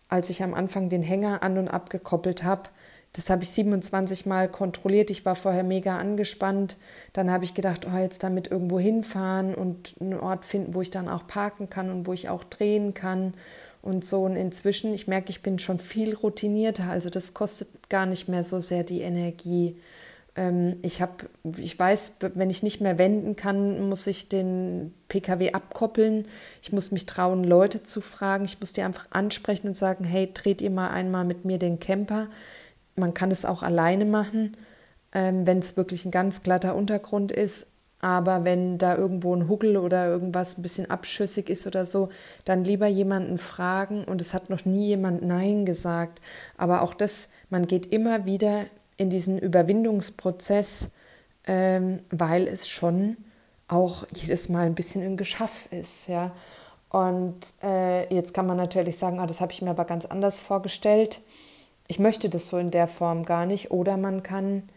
Als 0.09 0.29
ich 0.29 0.43
am 0.43 0.53
Anfang 0.53 0.89
den 0.89 1.01
Hänger 1.01 1.43
an 1.43 1.57
und 1.57 1.69
abgekoppelt 1.69 2.43
habe, 2.43 2.69
das 3.17 3.31
habe 3.31 3.43
ich 3.43 3.49
27 3.49 4.27
Mal 4.27 4.47
kontrolliert. 4.47 5.09
Ich 5.09 5.25
war 5.25 5.33
vorher 5.33 5.63
mega 5.63 5.97
angespannt. 5.97 6.77
Dann 7.13 7.31
habe 7.31 7.45
ich 7.45 7.55
gedacht, 7.55 7.87
oh, 7.91 7.97
jetzt 7.97 8.21
damit 8.21 8.51
irgendwo 8.51 8.79
hinfahren 8.79 9.55
und 9.55 9.95
einen 9.99 10.19
Ort 10.19 10.45
finden, 10.45 10.75
wo 10.75 10.81
ich 10.81 10.91
dann 10.91 11.09
auch 11.09 11.25
parken 11.25 11.67
kann 11.67 11.89
und 11.89 12.05
wo 12.05 12.13
ich 12.13 12.29
auch 12.29 12.43
drehen 12.43 12.93
kann 12.93 13.33
und 13.81 14.05
so. 14.05 14.21
Und 14.21 14.35
inzwischen, 14.35 14.93
ich 14.93 15.07
merke, 15.07 15.31
ich 15.31 15.41
bin 15.41 15.57
schon 15.57 15.79
viel 15.79 16.13
routinierter. 16.13 16.91
Also 16.91 17.09
das 17.09 17.33
kostet 17.33 17.89
gar 17.89 18.05
nicht 18.05 18.29
mehr 18.29 18.43
so 18.43 18.59
sehr 18.59 18.83
die 18.83 19.01
Energie. 19.01 19.77
Ähm, 20.35 20.75
ich 20.83 21.01
habe, 21.01 21.25
ich 21.57 21.77
weiß, 21.77 22.17
wenn 22.35 22.51
ich 22.51 22.61
nicht 22.61 22.81
mehr 22.81 22.99
wenden 22.99 23.35
kann, 23.35 23.89
muss 23.89 24.05
ich 24.05 24.29
den 24.29 24.93
PKW 25.07 25.53
abkoppeln. 25.53 26.27
Ich 26.61 26.71
muss 26.71 26.91
mich 26.91 27.07
trauen, 27.07 27.43
Leute 27.43 27.81
zu 27.81 27.99
fragen. 27.99 28.45
Ich 28.45 28.59
muss 28.59 28.73
die 28.73 28.83
einfach 28.83 29.07
ansprechen 29.09 29.69
und 29.69 29.75
sagen, 29.75 30.03
hey, 30.03 30.31
dreht 30.31 30.61
ihr 30.61 30.69
mal 30.69 30.91
einmal 30.91 31.25
mit 31.25 31.45
mir 31.45 31.57
den 31.57 31.79
Camper 31.79 32.27
man 32.97 33.13
kann 33.13 33.31
es 33.31 33.45
auch 33.45 33.63
alleine 33.63 34.05
machen, 34.05 34.57
ähm, 35.13 35.47
wenn 35.47 35.59
es 35.59 35.77
wirklich 35.77 36.05
ein 36.05 36.11
ganz 36.11 36.43
glatter 36.43 36.75
Untergrund 36.75 37.31
ist. 37.31 37.71
Aber 37.99 38.43
wenn 38.43 38.77
da 38.77 38.95
irgendwo 38.95 39.35
ein 39.35 39.49
Huckel 39.49 39.75
oder 39.77 40.07
irgendwas 40.07 40.57
ein 40.57 40.61
bisschen 40.61 40.89
abschüssig 40.89 41.49
ist 41.49 41.65
oder 41.65 41.85
so, 41.85 42.09
dann 42.45 42.63
lieber 42.63 42.87
jemanden 42.87 43.37
fragen. 43.37 44.03
Und 44.03 44.21
es 44.21 44.33
hat 44.33 44.49
noch 44.49 44.65
nie 44.65 44.87
jemand 44.87 45.23
Nein 45.23 45.65
gesagt. 45.65 46.21
Aber 46.57 46.83
auch 46.83 46.93
das, 46.93 47.29
man 47.49 47.65
geht 47.65 47.87
immer 47.87 48.25
wieder 48.25 48.65
in 48.97 49.09
diesen 49.09 49.39
Überwindungsprozess, 49.39 50.89
ähm, 51.47 51.99
weil 52.11 52.47
es 52.47 52.67
schon 52.67 53.17
auch 53.67 54.05
jedes 54.13 54.49
Mal 54.49 54.65
ein 54.65 54.75
bisschen 54.75 55.03
ein 55.03 55.17
Geschaff 55.17 55.67
ist. 55.71 56.07
Ja? 56.07 56.31
Und 56.89 57.53
äh, 57.63 58.13
jetzt 58.13 58.33
kann 58.33 58.45
man 58.45 58.57
natürlich 58.57 58.97
sagen, 58.97 59.19
ah, 59.19 59.25
das 59.25 59.41
habe 59.41 59.51
ich 59.51 59.61
mir 59.61 59.71
aber 59.71 59.85
ganz 59.85 60.05
anders 60.05 60.39
vorgestellt 60.39 61.21
ich 61.87 61.99
möchte 61.99 62.29
das 62.29 62.49
so 62.49 62.57
in 62.57 62.71
der 62.71 62.87
Form 62.87 63.23
gar 63.23 63.45
nicht. 63.45 63.71
Oder 63.71 63.97
man 63.97 64.23
kann 64.23 64.69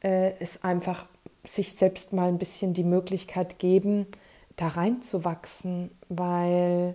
äh, 0.00 0.32
es 0.40 0.64
einfach 0.64 1.06
sich 1.44 1.74
selbst 1.74 2.12
mal 2.12 2.28
ein 2.28 2.38
bisschen 2.38 2.72
die 2.72 2.84
Möglichkeit 2.84 3.58
geben, 3.58 4.06
da 4.56 4.68
reinzuwachsen, 4.68 5.90
weil 6.08 6.94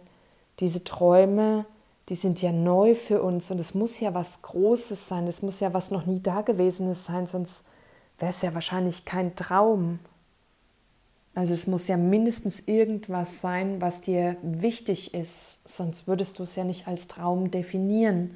diese 0.59 0.83
Träume, 0.83 1.65
die 2.09 2.15
sind 2.15 2.41
ja 2.41 2.51
neu 2.51 2.95
für 2.95 3.21
uns 3.21 3.51
und 3.51 3.59
es 3.59 3.74
muss 3.74 4.00
ja 4.00 4.13
was 4.13 4.41
Großes 4.41 5.07
sein, 5.07 5.27
es 5.27 5.41
muss 5.41 5.59
ja 5.59 5.74
was 5.74 5.91
noch 5.91 6.05
nie 6.05 6.21
Dagewesenes 6.21 7.05
sein, 7.05 7.27
sonst 7.27 7.65
wäre 8.19 8.31
es 8.31 8.41
ja 8.41 8.53
wahrscheinlich 8.53 9.03
kein 9.03 9.36
Traum. 9.36 10.00
Also 11.36 11.53
es 11.53 11.67
muss 11.67 11.88
ja 11.88 11.97
mindestens 11.97 12.62
irgendwas 12.62 13.41
sein, 13.41 13.81
was 13.81 14.01
dir 14.01 14.38
wichtig 14.41 15.13
ist, 15.13 15.67
sonst 15.67 16.07
würdest 16.07 16.39
du 16.39 16.43
es 16.43 16.55
ja 16.55 16.63
nicht 16.63 16.88
als 16.88 17.07
Traum 17.07 17.51
definieren. 17.51 18.36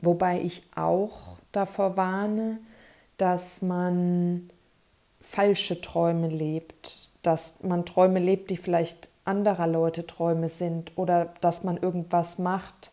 Wobei 0.00 0.40
ich 0.40 0.62
auch 0.74 1.38
davor 1.52 1.96
warne, 1.96 2.58
dass 3.18 3.60
man 3.60 4.50
falsche 5.20 5.80
Träume 5.80 6.28
lebt, 6.28 7.08
dass 7.22 7.62
man 7.62 7.84
Träume 7.84 8.18
lebt, 8.18 8.50
die 8.50 8.56
vielleicht 8.56 9.10
anderer 9.24 9.66
Leute 9.66 10.06
Träume 10.06 10.48
sind 10.48 10.92
oder 10.96 11.34
dass 11.40 11.62
man 11.64 11.76
irgendwas 11.76 12.38
macht, 12.38 12.92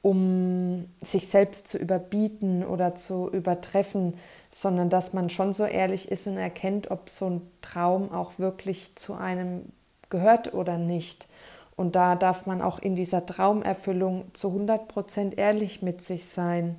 um 0.00 0.86
sich 1.00 1.28
selbst 1.28 1.68
zu 1.68 1.78
überbieten 1.78 2.64
oder 2.64 2.94
zu 2.94 3.30
übertreffen, 3.30 4.14
sondern 4.50 4.90
dass 4.90 5.12
man 5.12 5.28
schon 5.28 5.52
so 5.52 5.64
ehrlich 5.64 6.10
ist 6.10 6.26
und 6.26 6.38
erkennt, 6.38 6.90
ob 6.90 7.10
so 7.10 7.28
ein 7.28 7.42
Traum 7.60 8.10
auch 8.10 8.38
wirklich 8.38 8.96
zu 8.96 9.14
einem 9.14 9.66
gehört 10.10 10.54
oder 10.54 10.78
nicht. 10.78 11.28
Und 11.76 11.96
da 11.96 12.16
darf 12.16 12.46
man 12.46 12.60
auch 12.60 12.78
in 12.78 12.94
dieser 12.94 13.24
Traumerfüllung 13.24 14.26
zu 14.34 14.48
100 14.48 14.88
Prozent 14.88 15.38
ehrlich 15.38 15.82
mit 15.82 16.02
sich 16.02 16.26
sein. 16.26 16.76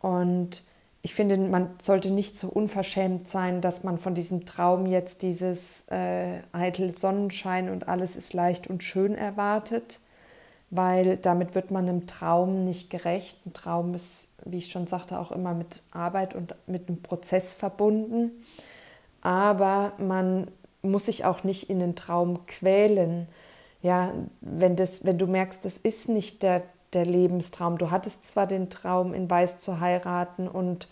Und 0.00 0.62
ich 1.02 1.14
finde, 1.14 1.38
man 1.38 1.70
sollte 1.80 2.10
nicht 2.10 2.38
so 2.38 2.48
unverschämt 2.48 3.28
sein, 3.28 3.60
dass 3.60 3.84
man 3.84 3.98
von 3.98 4.14
diesem 4.14 4.44
Traum 4.44 4.86
jetzt 4.86 5.22
dieses 5.22 5.86
äh, 5.88 6.40
eitel 6.52 6.96
Sonnenschein 6.96 7.70
und 7.70 7.88
alles 7.88 8.16
ist 8.16 8.34
leicht 8.34 8.66
und 8.66 8.82
schön 8.82 9.14
erwartet, 9.14 10.00
weil 10.70 11.16
damit 11.16 11.54
wird 11.54 11.70
man 11.70 11.88
einem 11.88 12.06
Traum 12.06 12.64
nicht 12.64 12.90
gerecht. 12.90 13.46
Ein 13.46 13.54
Traum 13.54 13.94
ist, 13.94 14.28
wie 14.44 14.58
ich 14.58 14.70
schon 14.70 14.86
sagte, 14.86 15.18
auch 15.18 15.32
immer 15.32 15.54
mit 15.54 15.82
Arbeit 15.92 16.34
und 16.34 16.54
mit 16.66 16.88
einem 16.88 17.00
Prozess 17.00 17.54
verbunden. 17.54 18.44
Aber 19.22 19.92
man 19.98 20.50
muss 20.82 21.06
sich 21.06 21.24
auch 21.24 21.44
nicht 21.44 21.70
in 21.70 21.78
den 21.78 21.96
Traum 21.96 22.44
quälen 22.46 23.28
ja, 23.82 24.12
wenn, 24.40 24.76
das, 24.76 25.04
wenn 25.04 25.18
du 25.18 25.26
merkst, 25.26 25.64
das 25.64 25.76
ist 25.76 26.08
nicht 26.08 26.42
der, 26.42 26.62
der 26.92 27.04
Lebenstraum. 27.06 27.78
Du 27.78 27.90
hattest 27.90 28.24
zwar 28.24 28.46
den 28.46 28.70
Traum, 28.70 29.14
in 29.14 29.30
Weiß 29.30 29.60
zu 29.60 29.80
heiraten 29.80 30.48
und 30.48 30.88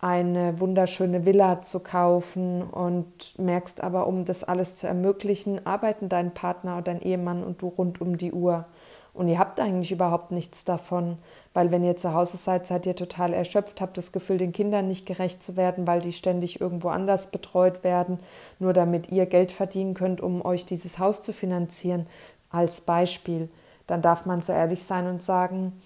eine 0.00 0.60
wunderschöne 0.60 1.24
Villa 1.24 1.62
zu 1.62 1.80
kaufen 1.80 2.62
und 2.62 3.38
merkst 3.38 3.82
aber, 3.82 4.06
um 4.06 4.24
das 4.24 4.44
alles 4.44 4.76
zu 4.76 4.86
ermöglichen, 4.86 5.66
arbeiten 5.66 6.08
dein 6.08 6.34
Partner 6.34 6.74
oder 6.74 6.82
dein 6.82 7.00
Ehemann 7.00 7.42
und 7.42 7.62
du 7.62 7.68
rund 7.68 8.00
um 8.00 8.18
die 8.18 8.32
Uhr. 8.32 8.66
Und 9.14 9.28
ihr 9.28 9.38
habt 9.38 9.60
eigentlich 9.60 9.92
überhaupt 9.92 10.32
nichts 10.32 10.64
davon, 10.64 11.18
weil 11.54 11.70
wenn 11.70 11.84
ihr 11.84 11.96
zu 11.96 12.12
Hause 12.12 12.36
seid, 12.36 12.66
seid 12.66 12.84
ihr 12.84 12.96
total 12.96 13.32
erschöpft, 13.32 13.80
habt 13.80 13.96
das 13.96 14.10
Gefühl, 14.10 14.38
den 14.38 14.52
Kindern 14.52 14.88
nicht 14.88 15.06
gerecht 15.06 15.40
zu 15.40 15.56
werden, 15.56 15.86
weil 15.86 16.00
die 16.00 16.12
ständig 16.12 16.60
irgendwo 16.60 16.88
anders 16.88 17.30
betreut 17.30 17.84
werden, 17.84 18.18
nur 18.58 18.72
damit 18.72 19.12
ihr 19.12 19.26
Geld 19.26 19.52
verdienen 19.52 19.94
könnt, 19.94 20.20
um 20.20 20.44
euch 20.44 20.66
dieses 20.66 20.98
Haus 20.98 21.22
zu 21.22 21.32
finanzieren, 21.32 22.06
als 22.50 22.80
Beispiel. 22.80 23.48
Dann 23.86 24.02
darf 24.02 24.26
man 24.26 24.42
so 24.42 24.52
ehrlich 24.52 24.82
sein 24.82 25.06
und 25.06 25.22
sagen, 25.22 25.80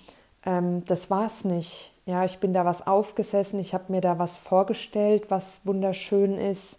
ähm, 0.47 0.85
das 0.87 1.11
war's 1.11 1.44
nicht. 1.44 1.92
ja, 2.06 2.25
ich 2.25 2.38
bin 2.38 2.54
da 2.54 2.64
was 2.64 2.87
aufgesessen, 2.87 3.61
ich 3.61 3.75
habe 3.75 3.92
mir 3.92 4.00
da 4.00 4.18
was 4.18 4.38
vorgestellt, 4.38 5.30
was 5.30 5.66
wunderschön 5.66 6.38
ist, 6.38 6.78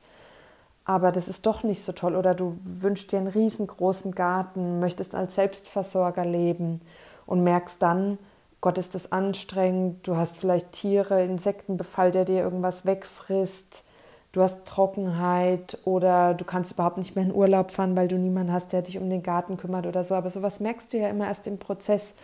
aber 0.89 1.12
das 1.12 1.27
ist 1.27 1.46
doch 1.46 1.62
nicht 1.62 1.84
so 1.84 1.91
toll. 1.91 2.15
Oder 2.15 2.34
du 2.34 2.58
wünschst 2.63 3.12
dir 3.12 3.19
einen 3.19 3.27
riesengroßen 3.27 4.15
Garten, 4.15 4.79
möchtest 4.79 5.13
als 5.13 5.36
Selbstversorger 5.36 6.25
leben 6.25 6.81
und 7.27 7.43
merkst 7.43 7.79
dann, 7.79 8.17
Gott 8.60 8.79
ist 8.79 8.96
das 8.96 9.12
anstrengend, 9.12 10.08
du 10.08 10.15
hast 10.15 10.38
vielleicht 10.38 10.72
Tiere, 10.72 11.24
Insektenbefall, 11.24 12.10
der 12.10 12.25
dir 12.25 12.41
irgendwas 12.41 12.88
wegfrisst, 12.88 13.84
du 14.31 14.41
hast 14.41 14.65
Trockenheit 14.65 15.77
oder 15.86 16.34
du 16.34 16.43
kannst 16.43 16.72
überhaupt 16.72 16.98
nicht 16.98 17.15
mehr 17.15 17.25
in 17.25 17.36
Urlaub 17.36 17.69
fahren, 17.69 17.96
weil 17.96 18.08
du 18.08 18.17
niemanden 18.17 18.51
hast, 18.51 18.74
der 18.74 18.81
dich 18.81 18.98
um 18.98 19.12
den 19.12 19.22
Garten 19.22 19.58
kümmert 19.58 19.86
oder 19.86 20.03
so. 20.03 20.15
Aber 20.15 20.31
sowas 20.31 20.60
merkst 20.60 20.91
du 20.91 20.98
ja 20.98 21.10
immer 21.10 21.27
erst 21.27 21.46
im 21.46 21.60
Prozess. 21.60 22.15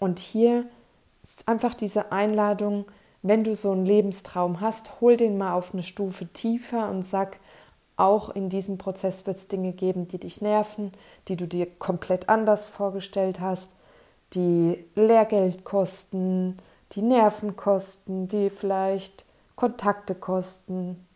Und 0.00 0.18
hier 0.18 0.64
ist 1.22 1.46
einfach 1.46 1.74
diese 1.74 2.10
Einladung, 2.10 2.86
wenn 3.22 3.44
du 3.44 3.54
so 3.54 3.70
einen 3.70 3.86
Lebenstraum 3.86 4.60
hast, 4.60 5.00
hol 5.00 5.16
den 5.16 5.38
mal 5.38 5.52
auf 5.52 5.72
eine 5.72 5.84
Stufe 5.84 6.26
tiefer 6.26 6.90
und 6.90 7.04
sag, 7.04 7.38
auch 7.96 8.28
in 8.30 8.48
diesem 8.48 8.78
Prozess 8.78 9.26
wird 9.26 9.38
es 9.38 9.48
Dinge 9.48 9.72
geben, 9.72 10.08
die 10.08 10.18
dich 10.18 10.40
nerven, 10.40 10.92
die 11.28 11.36
du 11.36 11.46
dir 11.46 11.66
komplett 11.66 12.28
anders 12.28 12.68
vorgestellt 12.68 13.40
hast 13.40 13.70
die 14.34 14.84
Lehrgeld 14.94 15.64
kosten, 15.64 16.56
die 16.92 17.02
Nerven 17.02 17.56
kosten, 17.56 18.28
die 18.28 18.50
vielleicht 18.50 19.24
Kontakte 19.54 20.14
kosten. 20.14 21.06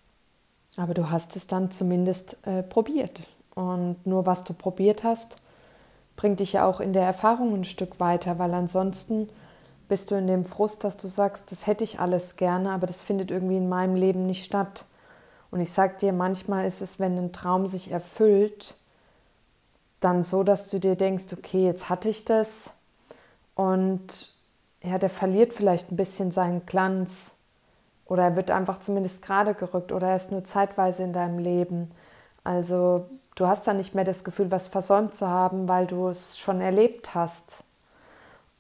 Aber 0.77 0.95
du 0.95 1.11
hast 1.11 1.37
es 1.37 1.47
dann 1.47 1.71
zumindest 1.71 2.39
äh, 2.47 2.63
probiert. 2.63 3.23
Und 3.55 3.97
nur 4.07 4.27
was 4.27 4.45
du 4.45 4.55
probiert 4.55 5.05
hast, 5.05 5.37
bringt 6.17 6.41
dich 6.41 6.55
ja 6.55 6.67
auch 6.67 6.81
in 6.81 6.93
der 6.93 7.05
Erfahrung 7.05 7.55
ein 7.55 7.65
Stück 7.65 7.99
weiter, 8.01 8.39
weil 8.39 8.55
ansonsten 8.55 9.29
bist 9.89 10.11
du 10.11 10.15
in 10.15 10.29
dem 10.29 10.45
Frust, 10.45 10.85
dass 10.85 10.97
du 10.97 11.09
sagst, 11.09 11.51
das 11.51 11.67
hätte 11.67 11.83
ich 11.83 11.99
alles 11.99 12.37
gerne, 12.37 12.71
aber 12.71 12.87
das 12.87 13.03
findet 13.03 13.31
irgendwie 13.31 13.57
in 13.57 13.69
meinem 13.69 13.97
Leben 13.97 14.25
nicht 14.25 14.45
statt. 14.45 14.85
Und 15.51 15.61
ich 15.61 15.73
sage 15.73 15.95
dir, 16.01 16.13
manchmal 16.13 16.67
ist 16.67 16.81
es, 16.81 17.01
wenn 17.01 17.19
ein 17.19 17.33
Traum 17.33 17.67
sich 17.67 17.91
erfüllt, 17.91 18.75
dann 19.99 20.23
so, 20.23 20.43
dass 20.45 20.71
du 20.71 20.79
dir 20.79 20.97
denkst, 20.97 21.33
okay, 21.33 21.65
jetzt 21.65 21.89
hatte 21.89 22.09
ich 22.09 22.25
das, 22.25 22.71
und 23.61 24.31
ja, 24.83 24.97
der 24.97 25.11
verliert 25.11 25.53
vielleicht 25.53 25.93
ein 25.93 25.97
bisschen 25.97 26.31
seinen 26.31 26.65
Glanz 26.65 27.33
oder 28.07 28.23
er 28.23 28.37
wird 28.37 28.51
einfach 28.51 28.79
zumindest 28.79 29.23
gerade 29.23 29.53
gerückt 29.53 29.93
oder 29.93 30.09
er 30.09 30.17
ist 30.17 30.33
nur 30.33 30.45
zeitweise 30.45 31.03
in 31.03 31.13
deinem 31.13 31.39
Leben. 31.39 31.91
Also 32.43 33.07
du 33.35 33.47
hast 33.47 33.67
dann 33.67 33.77
nicht 33.77 33.95
mehr 33.95 34.05
das 34.05 34.25
Gefühl, 34.25 34.51
was 34.51 34.69
versäumt 34.69 35.15
zu 35.15 35.29
haben, 35.29 35.69
weil 35.69 35.87
du 35.87 36.09
es 36.09 36.39
schon 36.39 36.63
erlebt 36.63 37.15
hast. 37.15 37.63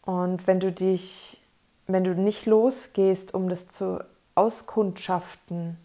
Und 0.03 0.47
wenn 0.47 0.61
du 0.61 0.71
dich, 0.71 1.41
wenn 1.87 2.05
du 2.05 2.15
nicht 2.15 2.45
losgehst, 2.45 3.33
um 3.33 3.49
das 3.49 3.69
zu 3.69 4.05
auskundschaften, 4.35 5.79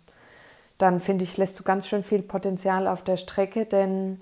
dann 0.77 0.99
finde 0.99 1.23
ich, 1.23 1.37
lässt 1.37 1.59
du 1.59 1.63
ganz 1.63 1.87
schön 1.87 2.03
viel 2.03 2.21
Potenzial 2.21 2.87
auf 2.87 3.03
der 3.03 3.17
Strecke, 3.17 3.65
denn 3.65 4.19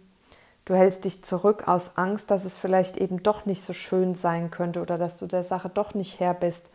Du 0.66 0.76
hältst 0.76 1.04
dich 1.04 1.24
zurück 1.24 1.68
aus 1.68 1.98
Angst, 1.98 2.32
dass 2.32 2.46
es 2.46 2.56
vielleicht 2.56 2.96
eben 2.96 3.22
doch 3.22 3.46
nicht 3.46 3.64
so 3.64 3.74
schön 3.74 4.16
sein 4.16 4.50
könnte 4.50 4.82
oder 4.82 4.98
dass 4.98 5.18
du 5.18 5.28
der 5.28 5.44
Sache 5.44 5.70
doch 5.70 5.94
nicht 5.94 6.20
Herr 6.22 6.34
bist. 6.34 6.70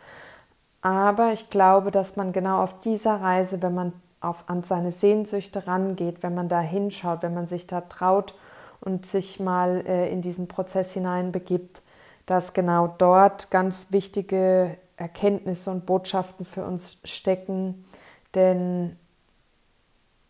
Aber 0.83 1.33
ich 1.33 1.49
glaube, 1.49 1.91
dass 1.91 2.17
man 2.17 2.33
genau 2.33 2.63
auf 2.63 2.81
dieser 2.81 3.21
Reise, 3.21 3.63
wenn 3.63 3.75
man 3.75 3.93
auf, 4.21 4.45
an 4.49 4.63
seine 4.63 4.91
Sehnsüchte 4.91 5.67
rangeht, 5.67 6.23
wenn 6.23 6.35
man 6.35 6.49
da 6.49 6.61
hinschaut, 6.61 7.23
wenn 7.23 7.35
man 7.35 7.47
sich 7.47 7.67
da 7.67 7.81
traut 7.81 8.35
und 8.81 9.07
sich 9.07 9.41
mal 9.41 9.85
äh, 9.87 10.13
in 10.13 10.21
diesen 10.21 10.49
Prozess 10.49 10.93
hineinbegibt, 10.93 11.83
dass 12.27 12.53
genau 12.53 12.95
dort 12.99 13.51
ganz 13.51 13.87
wichtige 13.91 14.77
Erkenntnisse 14.99 15.71
und 15.71 15.87
Botschaften 15.87 16.45
für 16.45 16.65
uns 16.65 16.99
stecken. 17.05 17.87
Denn 18.35 18.99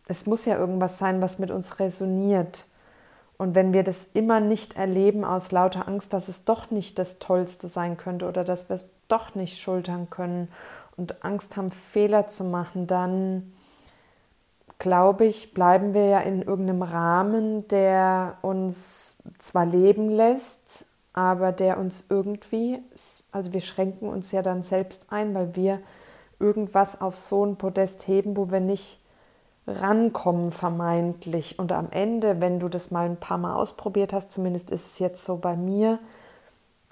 es 0.09 0.25
muss 0.25 0.45
ja 0.45 0.57
irgendwas 0.57 0.97
sein, 0.97 1.21
was 1.21 1.39
mit 1.39 1.51
uns 1.51 1.79
resoniert. 1.79 2.65
Und 3.37 3.55
wenn 3.55 3.73
wir 3.73 3.83
das 3.83 4.09
immer 4.13 4.41
nicht 4.41 4.75
erleben 4.75 5.23
aus 5.23 5.51
lauter 5.51 5.87
Angst, 5.87 6.11
dass 6.11 6.27
es 6.27 6.43
doch 6.43 6.71
nicht 6.71 6.99
das 6.99 7.19
Tollste 7.19 7.69
sein 7.69 7.95
könnte 7.95 8.27
oder 8.27 8.43
dass 8.43 8.67
wir 8.69 8.75
es 8.75 8.89
doch 9.07 9.35
nicht 9.35 9.59
schultern 9.59 10.09
können 10.09 10.49
und 10.97 11.23
Angst 11.23 11.55
haben, 11.55 11.69
Fehler 11.69 12.27
zu 12.27 12.43
machen, 12.43 12.87
dann 12.87 13.53
glaube 14.79 15.25
ich, 15.25 15.53
bleiben 15.53 15.93
wir 15.93 16.05
ja 16.05 16.19
in 16.21 16.41
irgendeinem 16.41 16.81
Rahmen, 16.81 17.67
der 17.67 18.37
uns 18.41 19.17
zwar 19.37 19.65
leben 19.65 20.09
lässt, 20.09 20.85
aber 21.13 21.51
der 21.51 21.77
uns 21.77 22.05
irgendwie, 22.09 22.79
also 23.31 23.53
wir 23.53 23.61
schränken 23.61 24.09
uns 24.09 24.31
ja 24.31 24.41
dann 24.41 24.63
selbst 24.63 25.11
ein, 25.11 25.35
weil 25.35 25.55
wir 25.55 25.79
irgendwas 26.39 26.99
auf 26.99 27.15
so 27.15 27.45
ein 27.45 27.57
Podest 27.57 28.07
heben, 28.07 28.35
wo 28.35 28.51
wir 28.51 28.59
nicht 28.59 28.98
rankommen 29.75 30.51
vermeintlich. 30.51 31.59
Und 31.59 31.71
am 31.71 31.91
Ende, 31.91 32.41
wenn 32.41 32.59
du 32.59 32.69
das 32.69 32.91
mal 32.91 33.05
ein 33.05 33.17
paar 33.17 33.37
Mal 33.37 33.55
ausprobiert 33.55 34.13
hast, 34.13 34.31
zumindest 34.31 34.71
ist 34.71 34.85
es 34.85 34.99
jetzt 34.99 35.23
so 35.23 35.37
bei 35.37 35.55
mir, 35.55 35.99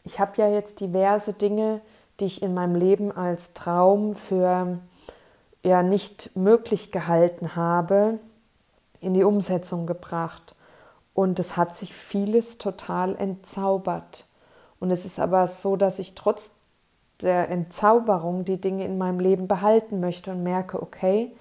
ich 0.03 0.19
habe 0.19 0.31
ja 0.37 0.49
jetzt 0.49 0.79
diverse 0.79 1.33
Dinge, 1.33 1.81
die 2.19 2.25
ich 2.25 2.41
in 2.41 2.53
meinem 2.53 2.75
Leben 2.75 3.11
als 3.11 3.53
Traum 3.53 4.15
für 4.15 4.79
ja 5.63 5.83
nicht 5.83 6.35
möglich 6.35 6.91
gehalten 6.91 7.55
habe, 7.55 8.19
in 9.01 9.13
die 9.13 9.23
Umsetzung 9.23 9.85
gebracht. 9.85 10.55
Und 11.13 11.39
es 11.39 11.57
hat 11.57 11.75
sich 11.75 11.93
vieles 11.93 12.57
total 12.57 13.15
entzaubert. 13.15 14.25
Und 14.79 14.91
es 14.91 15.05
ist 15.05 15.19
aber 15.19 15.47
so, 15.47 15.75
dass 15.75 15.99
ich 15.99 16.15
trotz 16.15 16.53
der 17.21 17.49
Entzauberung 17.49 18.45
die 18.45 18.61
Dinge 18.61 18.85
in 18.85 18.97
meinem 18.97 19.19
Leben 19.19 19.47
behalten 19.47 19.99
möchte 19.99 20.31
und 20.31 20.43
merke, 20.43 20.81
okay, 20.81 21.31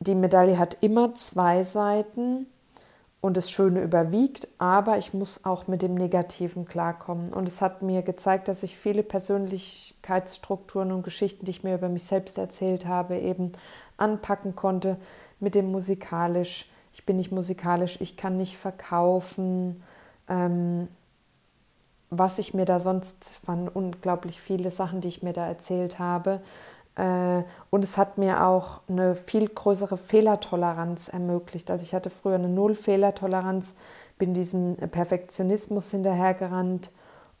die 0.00 0.14
Medaille 0.14 0.58
hat 0.58 0.78
immer 0.80 1.14
zwei 1.14 1.64
Seiten 1.64 2.46
und 3.20 3.36
das 3.36 3.50
Schöne 3.50 3.82
überwiegt, 3.82 4.48
aber 4.58 4.98
ich 4.98 5.12
muss 5.12 5.44
auch 5.44 5.66
mit 5.66 5.82
dem 5.82 5.94
Negativen 5.94 6.66
klarkommen. 6.66 7.32
Und 7.32 7.48
es 7.48 7.60
hat 7.60 7.82
mir 7.82 8.02
gezeigt, 8.02 8.46
dass 8.46 8.62
ich 8.62 8.78
viele 8.78 9.02
Persönlichkeitsstrukturen 9.02 10.92
und 10.92 11.02
Geschichten, 11.02 11.44
die 11.44 11.50
ich 11.50 11.64
mir 11.64 11.74
über 11.74 11.88
mich 11.88 12.04
selbst 12.04 12.38
erzählt 12.38 12.86
habe, 12.86 13.18
eben 13.18 13.52
anpacken 13.96 14.54
konnte 14.54 14.98
mit 15.40 15.56
dem 15.56 15.72
musikalisch. 15.72 16.70
Ich 16.92 17.04
bin 17.04 17.16
nicht 17.16 17.32
musikalisch, 17.32 18.00
ich 18.00 18.16
kann 18.16 18.36
nicht 18.36 18.56
verkaufen. 18.56 19.82
Ähm, 20.28 20.86
was 22.10 22.38
ich 22.38 22.54
mir 22.54 22.64
da 22.64 22.80
sonst, 22.80 23.42
waren 23.46 23.68
unglaublich 23.68 24.40
viele 24.40 24.70
Sachen, 24.70 25.00
die 25.00 25.08
ich 25.08 25.22
mir 25.22 25.32
da 25.32 25.46
erzählt 25.46 25.98
habe. 25.98 26.40
Äh, 26.98 27.44
und 27.70 27.84
es 27.84 27.96
hat 27.96 28.18
mir 28.18 28.44
auch 28.44 28.80
eine 28.88 29.14
viel 29.14 29.48
größere 29.48 29.96
Fehlertoleranz 29.96 31.08
ermöglicht. 31.08 31.70
Also 31.70 31.84
ich 31.84 31.94
hatte 31.94 32.10
früher 32.10 32.34
eine 32.34 32.48
Null-Fehlertoleranz, 32.48 33.76
bin 34.18 34.34
diesem 34.34 34.74
Perfektionismus 34.74 35.92
hinterhergerannt 35.92 36.90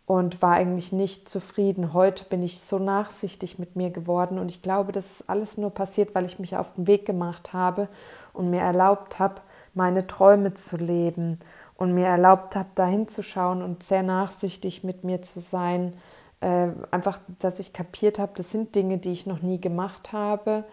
und 0.06 0.40
war 0.40 0.52
eigentlich 0.52 0.92
nicht 0.92 1.28
zufrieden. 1.28 1.92
Heute 1.92 2.24
bin 2.24 2.42
ich 2.42 2.60
so 2.60 2.78
nachsichtig 2.78 3.58
mit 3.58 3.74
mir 3.74 3.90
geworden 3.90 4.38
und 4.38 4.50
ich 4.50 4.62
glaube, 4.62 4.92
das 4.92 5.20
ist 5.20 5.28
alles 5.28 5.58
nur 5.58 5.70
passiert, 5.70 6.14
weil 6.14 6.24
ich 6.24 6.38
mich 6.38 6.56
auf 6.56 6.72
den 6.74 6.86
Weg 6.86 7.04
gemacht 7.04 7.52
habe 7.52 7.88
und 8.32 8.50
mir 8.50 8.60
erlaubt 8.60 9.18
habe, 9.18 9.42
meine 9.74 10.06
Träume 10.06 10.54
zu 10.54 10.76
leben 10.76 11.40
und 11.76 11.94
mir 11.94 12.06
erlaubt 12.06 12.54
habe, 12.54 12.68
dahin 12.76 13.08
zu 13.08 13.22
schauen 13.22 13.60
und 13.60 13.82
sehr 13.82 14.04
nachsichtig 14.04 14.84
mit 14.84 15.02
mir 15.02 15.20
zu 15.22 15.40
sein 15.40 15.94
äh, 16.40 16.68
einfach, 16.90 17.20
dass 17.38 17.58
ich 17.58 17.72
kapiert 17.72 18.18
habe, 18.18 18.32
das 18.36 18.50
sind 18.50 18.74
Dinge, 18.74 18.98
die 18.98 19.12
ich 19.12 19.26
noch 19.26 19.42
nie 19.42 19.60
gemacht 19.60 20.12
habe. 20.12 20.64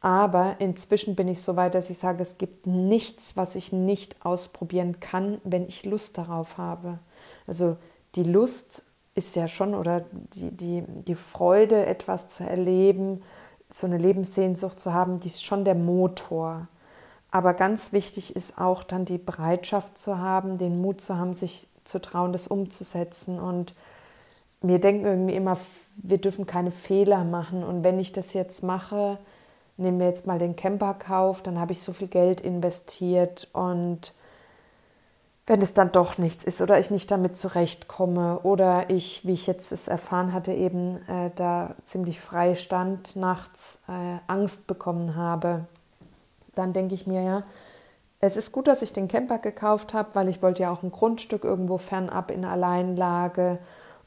Aber 0.00 0.56
inzwischen 0.58 1.16
bin 1.16 1.28
ich 1.28 1.40
so 1.40 1.56
weit, 1.56 1.74
dass 1.74 1.88
ich 1.88 1.98
sage, 1.98 2.22
es 2.22 2.36
gibt 2.36 2.66
nichts, 2.66 3.36
was 3.36 3.54
ich 3.54 3.72
nicht 3.72 4.24
ausprobieren 4.24 5.00
kann, 5.00 5.40
wenn 5.44 5.66
ich 5.66 5.86
Lust 5.86 6.18
darauf 6.18 6.58
habe. 6.58 6.98
Also 7.46 7.78
die 8.14 8.24
Lust 8.24 8.84
ist 9.14 9.34
ja 9.34 9.48
schon 9.48 9.74
oder 9.74 10.04
die, 10.34 10.50
die, 10.50 10.84
die 10.86 11.14
Freude, 11.14 11.86
etwas 11.86 12.28
zu 12.28 12.44
erleben, 12.44 13.22
so 13.70 13.86
eine 13.86 13.98
Lebenssehnsucht 13.98 14.78
zu 14.78 14.92
haben, 14.92 15.20
die 15.20 15.28
ist 15.28 15.44
schon 15.44 15.64
der 15.64 15.74
Motor. 15.74 16.68
Aber 17.30 17.54
ganz 17.54 17.92
wichtig 17.92 18.36
ist 18.36 18.58
auch 18.58 18.84
dann 18.84 19.04
die 19.04 19.18
Bereitschaft 19.18 19.98
zu 19.98 20.18
haben, 20.18 20.58
den 20.58 20.80
Mut 20.80 21.00
zu 21.00 21.16
haben, 21.16 21.34
sich 21.34 21.68
zu 21.84 22.00
trauen, 22.00 22.32
das 22.32 22.46
umzusetzen. 22.46 23.40
Und 23.40 23.74
wir 24.68 24.78
denken 24.78 25.04
irgendwie 25.04 25.34
immer, 25.34 25.58
wir 25.96 26.18
dürfen 26.18 26.46
keine 26.46 26.70
Fehler 26.70 27.24
machen. 27.24 27.62
Und 27.62 27.84
wenn 27.84 27.98
ich 27.98 28.12
das 28.12 28.32
jetzt 28.32 28.62
mache, 28.62 29.18
nehmen 29.76 30.00
wir 30.00 30.06
jetzt 30.06 30.26
mal 30.26 30.38
den 30.38 30.56
Camperkauf, 30.56 31.42
dann 31.42 31.60
habe 31.60 31.72
ich 31.72 31.82
so 31.82 31.92
viel 31.92 32.08
Geld 32.08 32.40
investiert 32.40 33.48
und 33.52 34.14
wenn 35.46 35.60
es 35.60 35.74
dann 35.74 35.92
doch 35.92 36.16
nichts 36.16 36.42
ist 36.42 36.62
oder 36.62 36.78
ich 36.78 36.90
nicht 36.90 37.10
damit 37.10 37.36
zurechtkomme 37.36 38.40
oder 38.44 38.88
ich, 38.88 39.26
wie 39.26 39.32
ich 39.32 39.46
jetzt 39.46 39.72
es 39.72 39.88
erfahren 39.88 40.32
hatte, 40.32 40.54
eben 40.54 40.96
äh, 41.06 41.30
da 41.34 41.74
ziemlich 41.82 42.18
frei 42.18 42.54
stand, 42.54 43.16
nachts 43.16 43.80
äh, 43.86 44.18
Angst 44.26 44.66
bekommen 44.66 45.16
habe, 45.16 45.66
dann 46.54 46.72
denke 46.72 46.94
ich 46.94 47.06
mir 47.06 47.22
ja, 47.22 47.42
es 48.20 48.38
ist 48.38 48.52
gut, 48.52 48.68
dass 48.68 48.80
ich 48.80 48.94
den 48.94 49.08
Camper 49.08 49.36
gekauft 49.36 49.92
habe, 49.92 50.14
weil 50.14 50.28
ich 50.28 50.40
wollte 50.40 50.62
ja 50.62 50.72
auch 50.72 50.82
ein 50.82 50.92
Grundstück 50.92 51.44
irgendwo 51.44 51.76
fernab 51.76 52.30
in 52.30 52.46
Alleinlage 52.46 53.58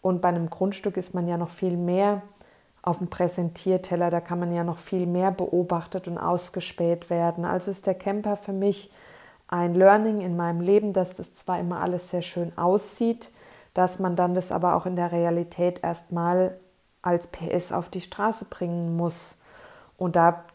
und 0.07 0.21
bei 0.21 0.29
einem 0.29 0.49
Grundstück 0.49 0.95
ist 0.95 1.13
man 1.13 1.27
ja 1.27 1.37
noch 1.37 1.49
viel 1.49 1.75
mehr 1.75 2.21
auf 2.81 2.99
dem 2.99 3.09
Präsentierteller, 3.09 4.09
da 4.09 4.21
kann 4.21 4.39
man 4.39 4.53
ja 4.53 4.63
noch 4.63 4.77
viel 4.77 5.05
mehr 5.05 5.31
beobachtet 5.31 6.07
und 6.07 6.17
ausgespäht 6.17 7.09
werden. 7.09 7.43
Also 7.43 7.69
ist 7.69 7.85
der 7.85 7.95
Camper 7.95 8.37
für 8.37 8.53
mich 8.53 8.89
ein 9.49 9.73
Learning 9.73 10.21
in 10.21 10.37
meinem 10.37 10.61
Leben, 10.61 10.93
dass 10.93 11.15
das 11.15 11.33
zwar 11.33 11.59
immer 11.59 11.81
alles 11.81 12.09
sehr 12.09 12.21
schön 12.21 12.57
aussieht, 12.57 13.31
dass 13.73 13.99
man 13.99 14.15
dann 14.15 14.35
das 14.35 14.53
aber 14.53 14.75
auch 14.75 14.85
in 14.85 14.95
der 14.95 15.11
Realität 15.11 15.83
erstmal 15.83 16.57
als 17.01 17.27
PS 17.27 17.73
auf 17.73 17.89
die 17.89 18.01
Straße 18.01 18.45
bringen 18.45 18.95
muss. 18.95 19.35
Und 19.97 20.15
da 20.15 20.45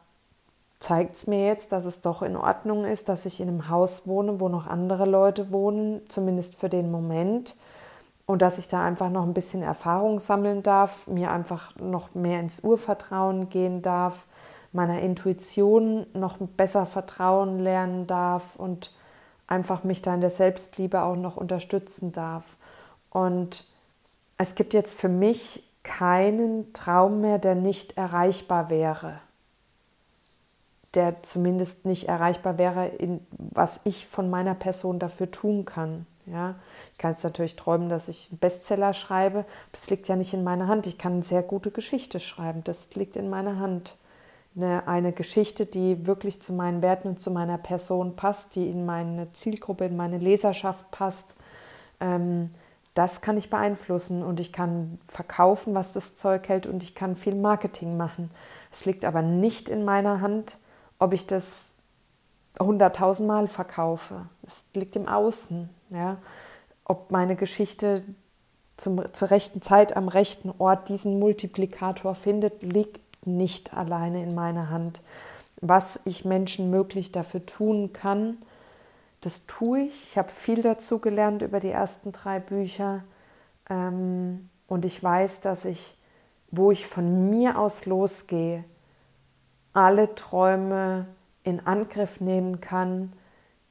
zeigt 0.81 1.17
es 1.17 1.27
mir 1.27 1.47
jetzt, 1.47 1.73
dass 1.73 1.85
es 1.85 2.01
doch 2.01 2.23
in 2.23 2.37
Ordnung 2.37 2.87
ist, 2.87 3.11
dass 3.11 3.27
ich 3.27 3.41
in 3.41 3.49
einem 3.49 3.69
Haus 3.69 4.07
wohne, 4.07 4.41
wo 4.41 4.49
noch 4.49 4.67
andere 4.67 5.05
Leute 5.05 5.53
wohnen, 5.53 6.01
zumindest 6.09 6.57
für 6.57 6.71
den 6.71 6.91
Moment 6.91 7.55
und 8.33 8.41
dass 8.41 8.57
ich 8.57 8.67
da 8.67 8.83
einfach 8.83 9.11
noch 9.11 9.25
ein 9.25 9.35
bisschen 9.35 9.63
Erfahrung 9.63 10.19
sammeln 10.19 10.63
darf, 10.63 11.07
mir 11.07 11.31
einfach 11.31 11.77
noch 11.77 12.15
mehr 12.15 12.41
ins 12.41 12.61
Urvertrauen 12.61 13.51
gehen 13.51 13.83
darf, 13.83 14.25
meiner 14.73 15.03
Intuition 15.03 16.07
noch 16.15 16.39
besser 16.39 16.87
vertrauen 16.87 17.59
lernen 17.59 18.07
darf 18.07 18.57
und 18.57 18.95
einfach 19.47 19.85
mich 19.85 20.01
da 20.01 20.15
in 20.15 20.23
der 20.23 20.31
Selbstliebe 20.31 21.03
auch 21.03 21.17
noch 21.17 21.37
unterstützen 21.37 22.13
darf. 22.13 22.57
Und 23.11 23.67
es 24.39 24.55
gibt 24.55 24.73
jetzt 24.73 24.99
für 24.99 25.11
mich 25.11 25.63
keinen 25.83 26.73
Traum 26.73 27.21
mehr, 27.21 27.39
der 27.39 27.55
nicht 27.55 27.99
erreichbar 27.99 28.71
wäre. 28.71 29.19
Der 30.95 31.23
zumindest 31.23 31.85
nicht 31.85 32.09
erreichbar 32.09 32.57
wäre, 32.57 32.87
in, 32.87 33.21
was 33.37 33.83
ich 33.85 34.07
von 34.07 34.31
meiner 34.31 34.55
Person 34.55 34.99
dafür 34.99 35.31
tun 35.31 35.67
kann. 35.67 36.07
Ja, 36.25 36.55
kann 37.03 37.13
jetzt 37.13 37.25
natürlich 37.25 37.57
träumen, 37.57 37.89
dass 37.89 38.09
ich 38.09 38.29
einen 38.31 38.39
Bestseller 38.39 38.95
schreibe. 38.95 39.45
Das 39.73 39.91
liegt 39.91 40.07
ja 40.07 40.15
nicht 40.15 40.33
in 40.33 40.45
meiner 40.45 40.69
Hand. 40.69 40.87
Ich 40.87 40.99
kann 40.99 41.15
eine 41.15 41.23
sehr 41.23 41.43
gute 41.43 41.73
Geschichte 41.73 42.21
schreiben. 42.21 42.63
Das 42.63 42.95
liegt 42.95 43.17
in 43.17 43.29
meiner 43.29 43.59
Hand. 43.59 43.97
Eine, 44.55 44.87
eine 44.87 45.13
Geschichte, 45.13 45.67
die 45.67 46.07
wirklich 46.07 46.41
zu 46.41 46.53
meinen 46.53 46.81
Werten 46.81 47.09
und 47.09 47.19
zu 47.19 47.33
meiner 47.33 47.59
Person 47.59 48.15
passt, 48.15 48.55
die 48.55 48.69
in 48.69 48.87
meine 48.87 49.33
Zielgruppe, 49.33 49.85
in 49.85 49.97
meine 49.97 50.19
Leserschaft 50.19 50.91
passt. 50.93 51.35
Ähm, 52.01 52.55
das 52.95 53.21
kann 53.21 53.37
ich 53.37 53.51
beeinflussen 53.51 54.23
und 54.23 54.39
ich 54.39 54.53
kann 54.53 55.01
verkaufen, 55.09 55.75
was 55.75 55.93
das 55.95 56.15
Zeug 56.15 56.49
hält 56.49 56.67
und 56.67 56.85
ich 56.85 56.95
kann 56.95 57.17
viel 57.17 57.35
Marketing 57.35 57.97
machen. 57.97 58.31
Es 58.71 58.85
liegt 58.85 59.05
aber 59.05 59.23
nicht 59.23 59.69
in 59.69 59.85
meiner 59.85 60.21
Hand, 60.21 60.59
ob 61.01 61.15
ich 61.15 61.27
das 61.27 61.79
hunderttausendmal 62.61 63.49
verkaufe. 63.49 64.27
Es 64.47 64.67
liegt 64.75 64.95
im 64.95 65.09
Außen. 65.09 65.69
Ja? 65.91 66.19
Ob 66.85 67.11
meine 67.11 67.37
Geschichte 67.37 68.03
zum, 68.77 69.03
zur 69.13 69.31
rechten 69.31 69.63
Zeit 69.63 69.97
am 69.97 70.09
rechten 70.09 70.53
Ort 70.59 70.89
diesen 70.89 71.19
Multiplikator 71.19 72.15
findet, 72.15 72.63
liegt 72.63 73.01
nicht 73.27 73.75
alleine 73.75 74.23
in 74.23 74.35
meiner 74.35 74.71
Hand. 74.71 75.01
Was 75.61 76.01
ich 76.05 76.25
Menschen 76.25 76.71
möglich 76.71 77.13
dafür 77.13 77.47
tun 77.47 77.93
kann, 77.93 78.39
das 79.21 79.47
tue 79.47 79.83
ich. 79.83 80.11
Ich 80.11 80.19
habe 80.19 80.31
viel 80.31 80.63
dazu 80.63 80.99
gelernt 80.99 81.43
über 81.43 81.61
die 81.61 81.71
ersten 81.71 82.11
drei 82.11 82.41
Bücher. 82.41 83.05
Ähm, 83.71 84.51
und 84.67 84.85
ich 84.85 85.01
weiß, 85.03 85.41
dass 85.41 85.65
ich, 85.65 85.97
wo 86.51 86.73
ich 86.73 86.87
von 86.87 87.31
mir 87.31 87.59
aus 87.59 87.87
losgehe, 87.87 88.65
alle 89.73 90.15
Träume 90.17 91.07
in 91.45 91.65
Angriff 91.67 92.21
nehmen 92.21 92.61
kann, 92.61 93.13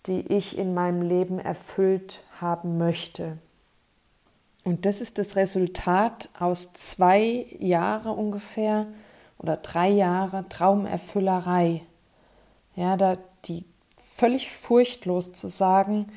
die 0.08 0.22
ich 0.34 0.58
in 0.58 0.74
meinem 0.74 1.02
Leben 1.02 1.40
erfüllt 1.40 2.24
haben 2.40 2.78
möchte. 2.78 3.38
Und 4.64 4.86
das 4.86 5.02
ist 5.02 5.18
das 5.18 5.36
Resultat 5.36 6.30
aus 6.40 6.74
zwei 6.74 7.46
Jahren 7.60 8.16
ungefähr 8.16 8.88
oder 9.38 9.58
drei 9.58 9.90
Jahre 9.90 10.48
Traumerfüllerei. 10.50 11.82
Ja, 12.76 12.96
da 12.96 13.18
die 13.46 13.66
völlig 13.98 14.52
furchtlos 14.52 15.34
zu 15.34 15.48
sagen, 15.48 16.08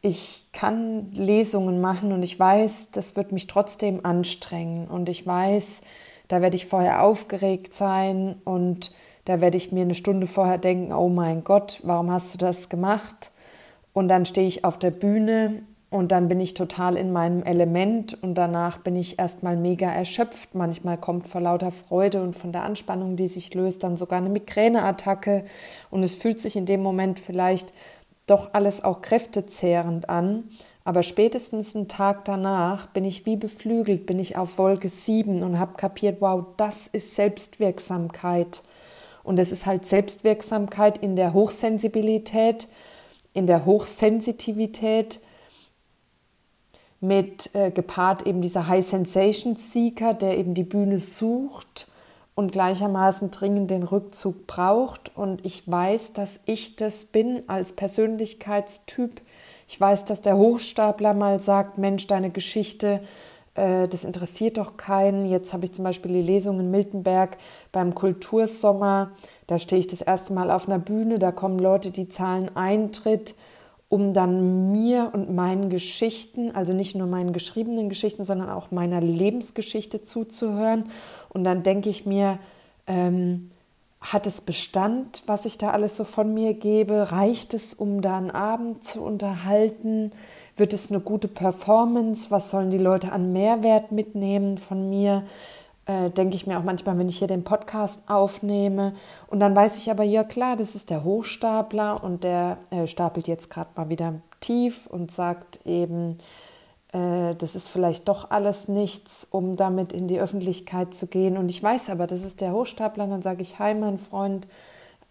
ich 0.00 0.46
kann 0.52 1.12
Lesungen 1.12 1.80
machen 1.80 2.12
und 2.12 2.22
ich 2.22 2.38
weiß, 2.38 2.92
das 2.92 3.16
wird 3.16 3.32
mich 3.32 3.48
trotzdem 3.48 4.04
anstrengen 4.04 4.86
und 4.86 5.08
ich 5.08 5.26
weiß, 5.26 5.80
da 6.28 6.40
werde 6.40 6.56
ich 6.56 6.66
vorher 6.66 7.02
aufgeregt 7.02 7.74
sein 7.74 8.40
und 8.44 8.92
da 9.28 9.42
werde 9.42 9.58
ich 9.58 9.72
mir 9.72 9.82
eine 9.82 9.94
Stunde 9.94 10.26
vorher 10.26 10.56
denken, 10.56 10.90
oh 10.90 11.10
mein 11.10 11.44
Gott, 11.44 11.80
warum 11.82 12.10
hast 12.10 12.32
du 12.32 12.38
das 12.38 12.70
gemacht? 12.70 13.30
Und 13.92 14.08
dann 14.08 14.24
stehe 14.24 14.48
ich 14.48 14.64
auf 14.64 14.78
der 14.78 14.90
Bühne 14.90 15.64
und 15.90 16.12
dann 16.12 16.28
bin 16.28 16.40
ich 16.40 16.54
total 16.54 16.96
in 16.96 17.12
meinem 17.12 17.42
Element 17.42 18.22
und 18.22 18.36
danach 18.36 18.78
bin 18.78 18.96
ich 18.96 19.18
erstmal 19.18 19.58
mega 19.58 19.92
erschöpft. 19.92 20.54
Manchmal 20.54 20.96
kommt 20.96 21.28
vor 21.28 21.42
lauter 21.42 21.72
Freude 21.72 22.22
und 22.22 22.36
von 22.36 22.52
der 22.52 22.62
Anspannung, 22.62 23.16
die 23.16 23.28
sich 23.28 23.52
löst, 23.52 23.84
dann 23.84 23.98
sogar 23.98 24.16
eine 24.16 24.30
Migräneattacke 24.30 25.44
und 25.90 26.02
es 26.02 26.14
fühlt 26.14 26.40
sich 26.40 26.56
in 26.56 26.64
dem 26.64 26.82
Moment 26.82 27.20
vielleicht 27.20 27.74
doch 28.26 28.54
alles 28.54 28.82
auch 28.82 29.02
kräftezehrend 29.02 30.08
an. 30.08 30.44
Aber 30.84 31.02
spätestens 31.02 31.76
einen 31.76 31.86
Tag 31.86 32.24
danach 32.24 32.86
bin 32.86 33.04
ich 33.04 33.26
wie 33.26 33.36
beflügelt, 33.36 34.06
bin 34.06 34.18
ich 34.18 34.38
auf 34.38 34.56
Wolke 34.56 34.88
7 34.88 35.42
und 35.42 35.58
habe 35.58 35.74
kapiert, 35.76 36.22
wow, 36.22 36.46
das 36.56 36.86
ist 36.86 37.14
Selbstwirksamkeit. 37.14 38.62
Und 39.28 39.38
es 39.38 39.52
ist 39.52 39.66
halt 39.66 39.84
Selbstwirksamkeit 39.84 40.96
in 40.96 41.14
der 41.14 41.34
Hochsensibilität, 41.34 42.66
in 43.34 43.46
der 43.46 43.66
Hochsensitivität 43.66 45.20
mit 47.00 47.54
äh, 47.54 47.70
gepaart 47.70 48.26
eben 48.26 48.40
dieser 48.40 48.68
High 48.68 48.82
Sensation 48.82 49.56
Seeker, 49.56 50.14
der 50.14 50.38
eben 50.38 50.54
die 50.54 50.62
Bühne 50.62 50.98
sucht 50.98 51.88
und 52.34 52.52
gleichermaßen 52.52 53.30
dringend 53.30 53.70
den 53.70 53.82
Rückzug 53.82 54.46
braucht. 54.46 55.14
Und 55.14 55.44
ich 55.44 55.70
weiß, 55.70 56.14
dass 56.14 56.40
ich 56.46 56.76
das 56.76 57.04
bin 57.04 57.42
als 57.48 57.72
Persönlichkeitstyp. 57.72 59.20
Ich 59.68 59.78
weiß, 59.78 60.06
dass 60.06 60.22
der 60.22 60.38
Hochstapler 60.38 61.12
mal 61.12 61.38
sagt, 61.38 61.76
Mensch, 61.76 62.06
deine 62.06 62.30
Geschichte 62.30 63.00
äh, 63.58 63.88
das 63.88 64.04
interessiert 64.04 64.58
doch 64.58 64.76
keinen. 64.76 65.26
Jetzt 65.26 65.52
habe 65.52 65.64
ich 65.64 65.72
zum 65.72 65.84
Beispiel 65.84 66.12
die 66.12 66.22
Lesung 66.22 66.60
in 66.60 66.70
Miltenberg 66.70 67.36
beim 67.72 67.94
Kultursommer. 67.94 69.12
Da 69.46 69.58
stehe 69.58 69.80
ich 69.80 69.88
das 69.88 70.00
erste 70.00 70.32
Mal 70.32 70.50
auf 70.50 70.68
einer 70.68 70.78
Bühne, 70.78 71.18
da 71.18 71.32
kommen 71.32 71.58
Leute, 71.58 71.90
die 71.90 72.08
zahlen 72.08 72.54
Eintritt, 72.56 73.34
um 73.88 74.12
dann 74.12 74.70
mir 74.70 75.10
und 75.14 75.34
meinen 75.34 75.70
Geschichten, 75.70 76.54
also 76.54 76.72
nicht 76.72 76.94
nur 76.94 77.06
meinen 77.06 77.32
geschriebenen 77.32 77.88
Geschichten, 77.88 78.24
sondern 78.24 78.50
auch 78.50 78.70
meiner 78.70 79.00
Lebensgeschichte 79.00 80.02
zuzuhören. 80.02 80.90
Und 81.30 81.44
dann 81.44 81.62
denke 81.62 81.88
ich 81.88 82.04
mir, 82.06 82.38
ähm, 82.86 83.50
hat 84.00 84.26
es 84.26 84.42
Bestand, 84.42 85.22
was 85.26 85.44
ich 85.44 85.58
da 85.58 85.70
alles 85.70 85.96
so 85.96 86.04
von 86.04 86.32
mir 86.32 86.54
gebe? 86.54 87.10
Reicht 87.10 87.54
es, 87.54 87.74
um 87.74 88.00
da 88.00 88.18
einen 88.18 88.30
Abend 88.30 88.84
zu 88.84 89.02
unterhalten? 89.02 90.12
Wird 90.58 90.72
es 90.72 90.90
eine 90.90 90.98
gute 90.98 91.28
Performance? 91.28 92.32
Was 92.32 92.50
sollen 92.50 92.72
die 92.72 92.78
Leute 92.78 93.12
an 93.12 93.32
Mehrwert 93.32 93.92
mitnehmen 93.92 94.58
von 94.58 94.90
mir? 94.90 95.22
Äh, 95.86 96.10
denke 96.10 96.34
ich 96.34 96.48
mir 96.48 96.58
auch 96.58 96.64
manchmal, 96.64 96.98
wenn 96.98 97.08
ich 97.08 97.18
hier 97.18 97.28
den 97.28 97.44
Podcast 97.44 98.10
aufnehme. 98.10 98.92
Und 99.28 99.38
dann 99.38 99.54
weiß 99.54 99.76
ich 99.76 99.88
aber, 99.88 100.02
ja 100.02 100.24
klar, 100.24 100.56
das 100.56 100.74
ist 100.74 100.90
der 100.90 101.04
Hochstapler 101.04 102.02
und 102.02 102.24
der 102.24 102.58
äh, 102.70 102.88
stapelt 102.88 103.28
jetzt 103.28 103.50
gerade 103.50 103.70
mal 103.76 103.88
wieder 103.88 104.14
tief 104.40 104.88
und 104.88 105.12
sagt 105.12 105.64
eben, 105.64 106.18
äh, 106.92 107.36
das 107.36 107.54
ist 107.54 107.68
vielleicht 107.68 108.08
doch 108.08 108.32
alles 108.32 108.66
nichts, 108.66 109.28
um 109.30 109.54
damit 109.54 109.92
in 109.92 110.08
die 110.08 110.18
Öffentlichkeit 110.18 110.92
zu 110.92 111.06
gehen. 111.06 111.38
Und 111.38 111.52
ich 111.52 111.62
weiß 111.62 111.88
aber, 111.90 112.08
das 112.08 112.24
ist 112.24 112.40
der 112.40 112.52
Hochstapler. 112.52 113.04
Und 113.04 113.10
dann 113.10 113.22
sage 113.22 113.42
ich, 113.42 113.60
hi 113.60 113.74
mein 113.74 113.98
Freund, 113.98 114.48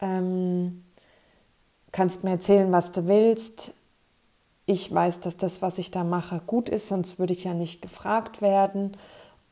ähm, 0.01 0.79
kannst 1.93 2.25
mir 2.25 2.31
erzählen, 2.31 2.69
was 2.73 2.91
du 2.91 3.07
willst 3.07 3.73
ich 4.67 4.93
weiß, 4.93 5.21
dass 5.21 5.37
das, 5.37 5.61
was 5.61 5.77
ich 5.77 5.91
da 5.91 6.03
mache, 6.03 6.41
gut 6.45 6.67
ist, 6.67 6.89
sonst 6.89 7.17
würde 7.17 7.33
ich 7.33 7.45
ja 7.45 7.53
nicht 7.53 7.81
gefragt 7.81 8.41
werden. 8.41 8.97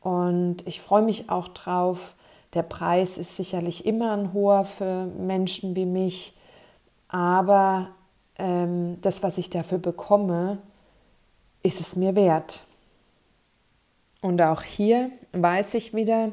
Und 0.00 0.58
ich 0.66 0.80
freue 0.80 1.02
mich 1.02 1.30
auch 1.30 1.48
drauf. 1.48 2.14
Der 2.52 2.62
Preis 2.62 3.16
ist 3.16 3.34
sicherlich 3.34 3.86
immer 3.86 4.12
ein 4.12 4.34
hoher 4.34 4.66
für 4.66 5.06
Menschen 5.06 5.74
wie 5.74 5.86
mich, 5.86 6.34
aber 7.08 7.88
ähm, 8.38 8.98
das, 9.00 9.22
was 9.22 9.38
ich 9.38 9.48
dafür 9.48 9.78
bekomme, 9.78 10.58
ist 11.62 11.80
es 11.80 11.96
mir 11.96 12.14
wert. 12.14 12.64
Und 14.20 14.40
auch 14.42 14.62
hier 14.62 15.10
weiß 15.32 15.74
ich 15.74 15.94
wieder, 15.94 16.30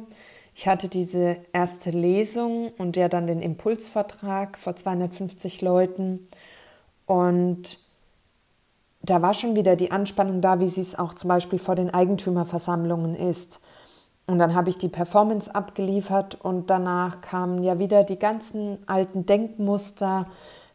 ich 0.56 0.68
hatte 0.68 0.90
diese 0.90 1.38
erste 1.54 1.90
Lesung 1.90 2.70
und 2.78 2.98
ja 2.98 3.08
dann 3.08 3.28
den 3.28 3.42
Impulsvertrag 3.42 4.58
vor 4.58 4.76
250 4.76 5.62
Leuten 5.62 6.28
und 7.06 7.80
da 9.04 9.22
war 9.22 9.34
schon 9.34 9.56
wieder 9.56 9.76
die 9.76 9.92
Anspannung 9.92 10.42
da, 10.42 10.60
wie 10.62 10.70
sie 10.70 10.82
es 10.82 10.98
auch 10.98 11.14
zum 11.14 11.28
Beispiel 11.28 11.60
vor 11.60 11.76
den 11.76 11.94
Eigentümerversammlungen 11.94 13.16
ist. 13.16 13.60
Und 14.26 14.40
dann 14.40 14.56
habe 14.56 14.70
ich 14.70 14.78
die 14.78 14.88
Performance 14.88 15.54
abgeliefert 15.54 16.36
und 16.42 16.70
danach 16.70 17.20
kamen 17.20 17.62
ja 17.62 17.78
wieder 17.78 18.04
die 18.06 18.18
ganzen 18.18 18.78
alten 18.88 19.26
Denkmuster, 19.26 20.28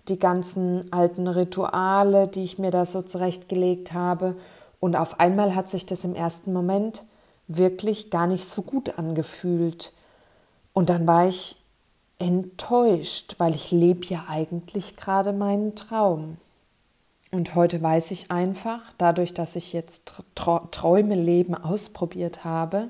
die 0.09 0.19
ganzen 0.19 0.93
alten 0.93 1.27
Rituale, 1.27 2.29
die 2.29 2.45
ich 2.45 2.59
mir 2.59 2.71
da 2.71 2.85
so 2.85 3.01
zurechtgelegt 3.01 3.95
habe. 3.95 4.37
Und 4.79 4.95
auf 4.95 5.19
einmal 5.19 5.55
hat 5.55 5.71
sich 5.71 5.87
das 5.87 6.05
im 6.05 6.15
ersten 6.15 6.53
Moment 6.53 7.03
wirklich 7.47 8.11
gar 8.11 8.27
nicht 8.27 8.45
so 8.45 8.61
gut 8.61 8.99
angefühlt. 8.99 9.95
Und 10.75 10.91
dann 10.91 11.07
war 11.07 11.27
ich 11.27 11.57
enttäuscht, 12.19 13.37
weil 13.39 13.55
ich 13.55 13.71
lebe 13.71 14.05
ja 14.07 14.27
eigentlich 14.29 14.97
gerade 14.97 15.33
meinen 15.33 15.75
Traum. 15.75 16.37
Und 17.31 17.55
heute 17.55 17.83
weiß 17.83 18.11
ich 18.11 18.31
einfach, 18.31 18.81
dadurch, 18.97 19.35
dass 19.35 19.55
ich 19.57 19.73
jetzt 19.73 20.15
Träume 20.35 21.15
leben 21.15 21.55
ausprobiert 21.55 22.45
habe, 22.45 22.89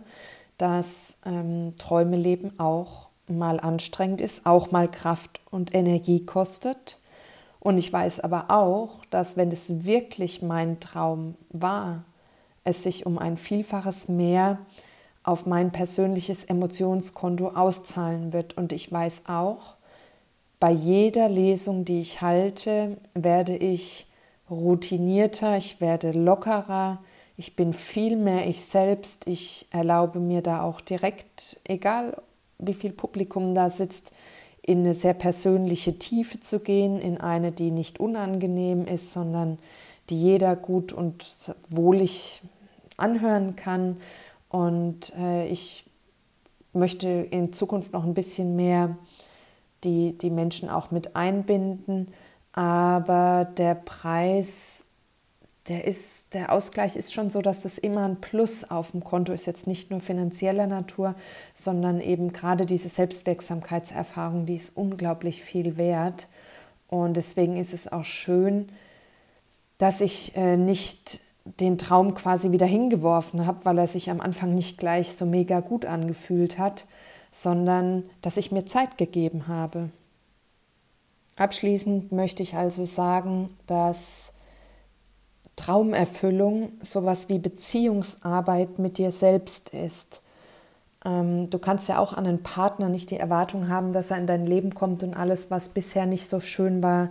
dass 0.59 1.19
ähm, 1.27 1.77
Träume 1.77 2.17
leben 2.17 2.59
auch 2.59 3.09
mal 3.27 3.59
anstrengend 3.61 4.21
ist, 4.21 4.47
auch 4.47 4.71
mal 4.71 4.89
Kraft 4.89 5.41
und 5.51 5.75
Energie 5.75 6.25
kostet. 6.25 6.99
Und 7.61 7.79
ich 7.79 7.93
weiß 7.93 8.21
aber 8.21 8.47
auch, 8.51 9.05
dass 9.11 9.37
wenn 9.37 9.51
es 9.51 9.85
wirklich 9.85 10.41
mein 10.41 10.79
Traum 10.81 11.35
war, 11.51 12.05
es 12.65 12.85
sich 12.85 13.07
um 13.07 13.19
ein 13.19 13.37
Vielfaches 13.37 14.09
mehr 14.09 14.59
auf 15.25 15.47
mein 15.47 15.73
persönliches 15.73 16.45
Emotionskonto 16.45 17.49
auszahlen 17.49 18.33
wird. 18.33 18.57
Und 18.57 18.73
ich 18.73 18.91
weiß 18.91 19.25
auch, 19.27 19.75
bei 20.61 20.71
jeder 20.71 21.29
Lesung, 21.29 21.85
die 21.85 22.01
ich 22.01 22.21
halte, 22.21 22.97
werde 23.15 23.57
ich 23.57 24.08
routinierter, 24.51 25.57
ich 25.57 25.81
werde 25.81 26.13
lockerer, 26.13 26.99
ich 27.37 27.55
bin 27.55 27.73
viel 27.73 28.17
mehr 28.17 28.47
ich 28.47 28.65
selbst, 28.65 29.27
ich 29.29 29.67
erlaube 29.71 30.19
mir 30.19 30.43
da 30.43 30.63
auch 30.63 30.81
direkt, 30.81 31.61
egal 31.65 32.21
wie 32.59 32.75
viel 32.75 32.93
Publikum 32.93 33.55
da 33.55 33.71
sitzt, 33.71 34.13
in 34.63 34.81
eine 34.81 34.95
sehr 34.95 35.15
persönliche 35.15 35.99
Tiefe 35.99 36.41
zu 36.41 36.61
gehen, 36.61 37.01
in 37.01 37.19
eine, 37.19 37.53
die 37.53 37.71
nicht 37.71 38.01
unangenehm 38.01 38.87
ist, 38.87 39.13
sondern 39.13 39.59
die 40.11 40.21
jeder 40.21 40.57
gut 40.57 40.93
und 40.93 41.25
wohlig 41.69 42.43
anhören 42.97 43.57
kann. 43.57 43.99
Und 44.49 45.13
äh, 45.17 45.47
ich 45.47 45.85
möchte 46.73 47.09
in 47.09 47.53
Zukunft 47.53 47.93
noch 47.93 48.05
ein 48.05 48.15
bisschen 48.15 48.57
mehr 48.57 48.97
die, 49.85 50.19
die 50.19 50.31
Menschen 50.31 50.69
auch 50.69 50.91
mit 50.91 51.15
einbinden 51.17 52.09
aber 52.59 53.45
der 53.57 53.77
Preis, 53.77 54.85
der 55.69 55.87
ist, 55.87 56.35
der 56.35 56.51
Ausgleich 56.51 56.97
ist 56.97 57.15
schon 57.15 57.31
so, 57.31 57.41
dass 57.41 57.63
das 57.63 57.79
immer 57.79 58.05
ein 58.05 58.21
Plus 58.21 58.69
auf 58.69 58.91
dem 58.91 59.05
Konto 59.05 59.33
ist, 59.33 59.47
jetzt 59.47 59.69
nicht 59.69 59.93
nur 59.93 60.01
finanzieller 60.01 60.67
Natur, 60.67 61.15
sondern 61.55 62.01
eben 62.01 62.33
gerade 62.33 62.67
diese 62.67 62.89
Selbstwirksamkeitserfahrung, 62.89 64.45
die 64.45 64.57
ist 64.57 64.77
unglaublich 64.77 65.41
viel 65.41 65.77
wert. 65.77 66.27
Und 66.89 67.17
deswegen 67.17 67.57
ist 67.57 67.73
es 67.73 67.93
auch 67.93 68.03
schön, 68.03 68.71
dass 69.77 70.01
ich 70.01 70.37
äh, 70.37 70.57
nicht 70.57 71.21
den 71.45 71.79
Traum 71.79 72.15
quasi 72.15 72.51
wieder 72.51 72.67
hingeworfen 72.67 73.47
habe, 73.47 73.67
weil 73.67 73.79
er 73.79 73.87
sich 73.87 74.11
am 74.11 74.21
Anfang 74.21 74.57
nicht 74.57 74.79
gleich 74.79 75.13
so 75.13 75.27
mega 75.27 75.61
gut 75.61 75.85
angefühlt 75.85 76.59
hat, 76.59 76.89
sondern 77.31 78.03
dass 78.21 78.37
ich 78.37 78.51
mir 78.51 78.67
Zeit 78.67 78.99
gegeben 78.99 79.47
habe. 79.47 79.91
Abschließend 81.39 82.11
möchte 82.11 82.43
ich 82.43 82.57
also 82.57 82.85
sagen, 82.85 83.49
dass 83.67 84.33
Traumerfüllung 85.55 86.73
sowas 86.83 87.29
wie 87.29 87.39
Beziehungsarbeit 87.39 88.79
mit 88.79 88.99
dir 88.99 89.13
selbst 89.13 89.71
ist. 89.71 90.23
Ähm, 91.05 91.49
du 91.49 91.59
kannst 91.59 91.89
ja 91.89 91.99
auch 91.99 92.13
an 92.13 92.27
einen 92.27 92.43
Partner 92.43 92.89
nicht 92.89 93.11
die 93.11 93.19
Erwartung 93.19 93.69
haben, 93.69 93.93
dass 93.93 94.11
er 94.11 94.19
in 94.19 94.27
dein 94.27 94.47
Leben 94.47 94.75
kommt 94.75 95.03
und 95.03 95.15
alles, 95.15 95.51
was 95.51 95.69
bisher 95.69 96.07
nicht 96.07 96.29
so 96.29 96.41
schön 96.41 96.83
war, 96.83 97.11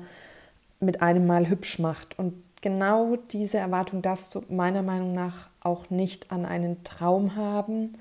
mit 0.79 1.01
einem 1.01 1.25
Mal 1.25 1.47
hübsch 1.49 1.79
macht. 1.79 2.19
Und 2.19 2.33
genau 2.61 3.15
diese 3.31 3.57
Erwartung 3.57 4.01
darfst 4.01 4.35
du 4.35 4.43
meiner 4.49 4.83
Meinung 4.83 5.13
nach 5.13 5.49
auch 5.61 5.89
nicht 5.89 6.31
an 6.31 6.45
einen 6.45 6.83
Traum 6.83 7.35
haben. 7.35 7.93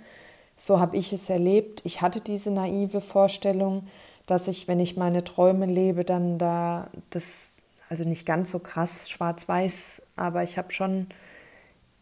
So 0.57 0.81
habe 0.81 0.97
ich 0.97 1.13
es 1.13 1.31
erlebt. 1.31 1.83
Ich 1.85 2.03
hatte 2.03 2.21
diese 2.21 2.51
naive 2.51 3.01
Vorstellung, 3.01 3.87
dass 4.27 4.49
ich, 4.49 4.69
wenn 4.69 4.81
ich 4.81 4.97
meine 4.97 5.25
Träume 5.25 5.67
lebe, 5.67 6.05
dann 6.05 6.39
da 6.39 6.91
das, 7.11 7.59
also 7.89 8.05
nicht 8.05 8.27
ganz 8.27 8.51
so 8.51 8.59
krass 8.59 9.09
schwarz-weiß, 9.09 10.03
aber 10.17 10.43
ich 10.43 10.59
habe 10.59 10.73
schon, 10.73 11.09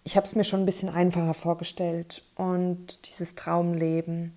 ich 0.05 0.17
habe 0.17 0.27
es 0.27 0.35
mir 0.35 0.45
schon 0.45 0.61
ein 0.61 0.67
bisschen 0.67 0.89
einfacher 0.89 1.35
vorgestellt 1.35 2.23
und 2.37 3.07
dieses 3.09 3.35
Traumleben. 3.35 4.33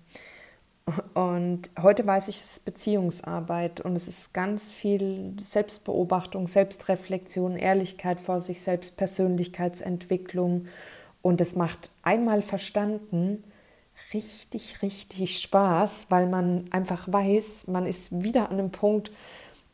Und 1.14 1.70
heute 1.82 2.06
weiß 2.06 2.28
ich, 2.28 2.36
es 2.36 2.52
ist 2.52 2.64
Beziehungsarbeit 2.64 3.80
und 3.80 3.94
es 3.94 4.08
ist 4.08 4.32
ganz 4.32 4.70
viel 4.70 5.34
Selbstbeobachtung, 5.40 6.46
Selbstreflexion, 6.46 7.56
Ehrlichkeit 7.56 8.20
vor 8.20 8.40
sich 8.40 8.62
selbst, 8.62 8.96
Persönlichkeitsentwicklung. 8.96 10.66
Und 11.20 11.40
es 11.40 11.56
macht 11.56 11.90
einmal 12.02 12.40
verstanden, 12.40 13.44
richtig, 14.14 14.82
richtig 14.82 15.40
Spaß, 15.40 16.06
weil 16.10 16.26
man 16.26 16.66
einfach 16.70 17.10
weiß, 17.10 17.68
man 17.68 17.86
ist 17.86 18.22
wieder 18.22 18.50
an 18.50 18.58
einem 18.58 18.70
Punkt, 18.70 19.10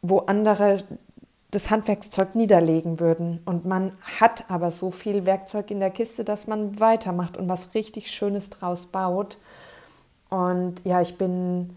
wo 0.03 0.19
andere 0.19 0.85
das 1.51 1.71
Handwerkszeug 1.71 2.35
niederlegen 2.35 2.99
würden. 3.01 3.41
Und 3.45 3.65
man 3.65 3.93
hat 4.03 4.51
aber 4.51 4.71
so 4.71 4.91
viel 4.91 5.25
Werkzeug 5.25 5.71
in 5.71 5.81
der 5.81 5.91
Kiste, 5.91 6.25
dass 6.25 6.47
man 6.47 6.81
weitermacht 6.81 7.37
und 7.37 7.49
was 7.49 7.75
richtig 7.75 8.11
Schönes 8.11 8.51
draus 8.51 8.87
baut. 8.87 9.39
Und 10.31 10.85
ja, 10.85 11.01
ich 11.01 11.17
bin, 11.17 11.77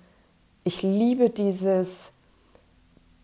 ich 0.63 0.81
liebe 0.81 1.29
dieses, 1.29 2.11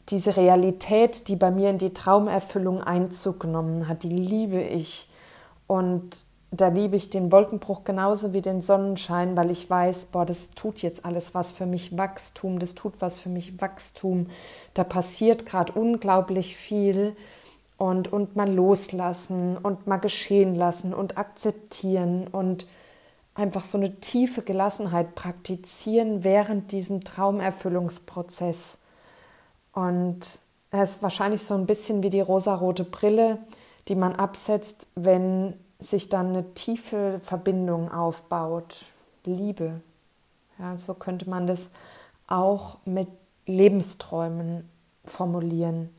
diese 0.09 0.37
Realität, 0.37 1.27
die 1.27 1.35
bei 1.35 1.49
mir 1.49 1.71
in 1.71 1.79
die 1.79 1.93
Traumerfüllung 1.93 2.83
Einzug 2.83 3.39
genommen 3.39 3.87
hat, 3.87 4.03
die 4.03 4.09
liebe 4.09 4.61
ich. 4.61 5.09
Und 5.65 6.23
da 6.55 6.67
liebe 6.67 6.95
ich 6.95 7.09
den 7.09 7.31
Wolkenbruch 7.31 7.83
genauso 7.83 8.31
wie 8.31 8.41
den 8.43 8.61
Sonnenschein, 8.61 9.35
weil 9.35 9.49
ich 9.49 9.67
weiß, 9.67 10.05
boah, 10.05 10.23
das 10.23 10.51
tut 10.51 10.83
jetzt 10.83 11.03
alles 11.03 11.33
was 11.33 11.51
für 11.51 11.65
mich 11.65 11.97
Wachstum, 11.97 12.59
das 12.59 12.75
tut 12.75 12.93
was 12.99 13.17
für 13.17 13.29
mich 13.29 13.59
Wachstum. 13.59 14.27
Da 14.75 14.83
passiert 14.83 15.47
gerade 15.47 15.73
unglaublich 15.73 16.55
viel 16.55 17.15
und, 17.77 18.13
und 18.13 18.35
mal 18.35 18.51
loslassen 18.51 19.57
und 19.57 19.87
mal 19.87 19.97
geschehen 19.97 20.53
lassen 20.53 20.93
und 20.93 21.17
akzeptieren 21.17 22.27
und 22.27 22.67
einfach 23.33 23.63
so 23.63 23.79
eine 23.79 23.99
tiefe 23.99 24.43
Gelassenheit 24.43 25.15
praktizieren 25.15 26.23
während 26.23 26.71
diesem 26.71 27.03
Traumerfüllungsprozess. 27.03 28.77
Und 29.73 30.19
es 30.69 30.89
ist 30.91 31.01
wahrscheinlich 31.01 31.41
so 31.41 31.55
ein 31.55 31.65
bisschen 31.65 32.03
wie 32.03 32.11
die 32.11 32.21
rosarote 32.21 32.83
Brille, 32.83 33.39
die 33.87 33.95
man 33.95 34.15
absetzt, 34.15 34.85
wenn 34.93 35.55
sich 35.83 36.09
dann 36.09 36.29
eine 36.29 36.53
tiefe 36.53 37.19
Verbindung 37.23 37.91
aufbaut, 37.91 38.85
Liebe. 39.25 39.81
Ja, 40.59 40.77
so 40.77 40.93
könnte 40.93 41.29
man 41.29 41.47
das 41.47 41.71
auch 42.27 42.77
mit 42.85 43.07
Lebensträumen 43.45 44.69
formulieren. 45.05 45.89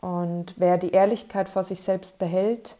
Und 0.00 0.54
wer 0.56 0.78
die 0.78 0.92
Ehrlichkeit 0.92 1.48
vor 1.48 1.64
sich 1.64 1.82
selbst 1.82 2.18
behält, 2.18 2.76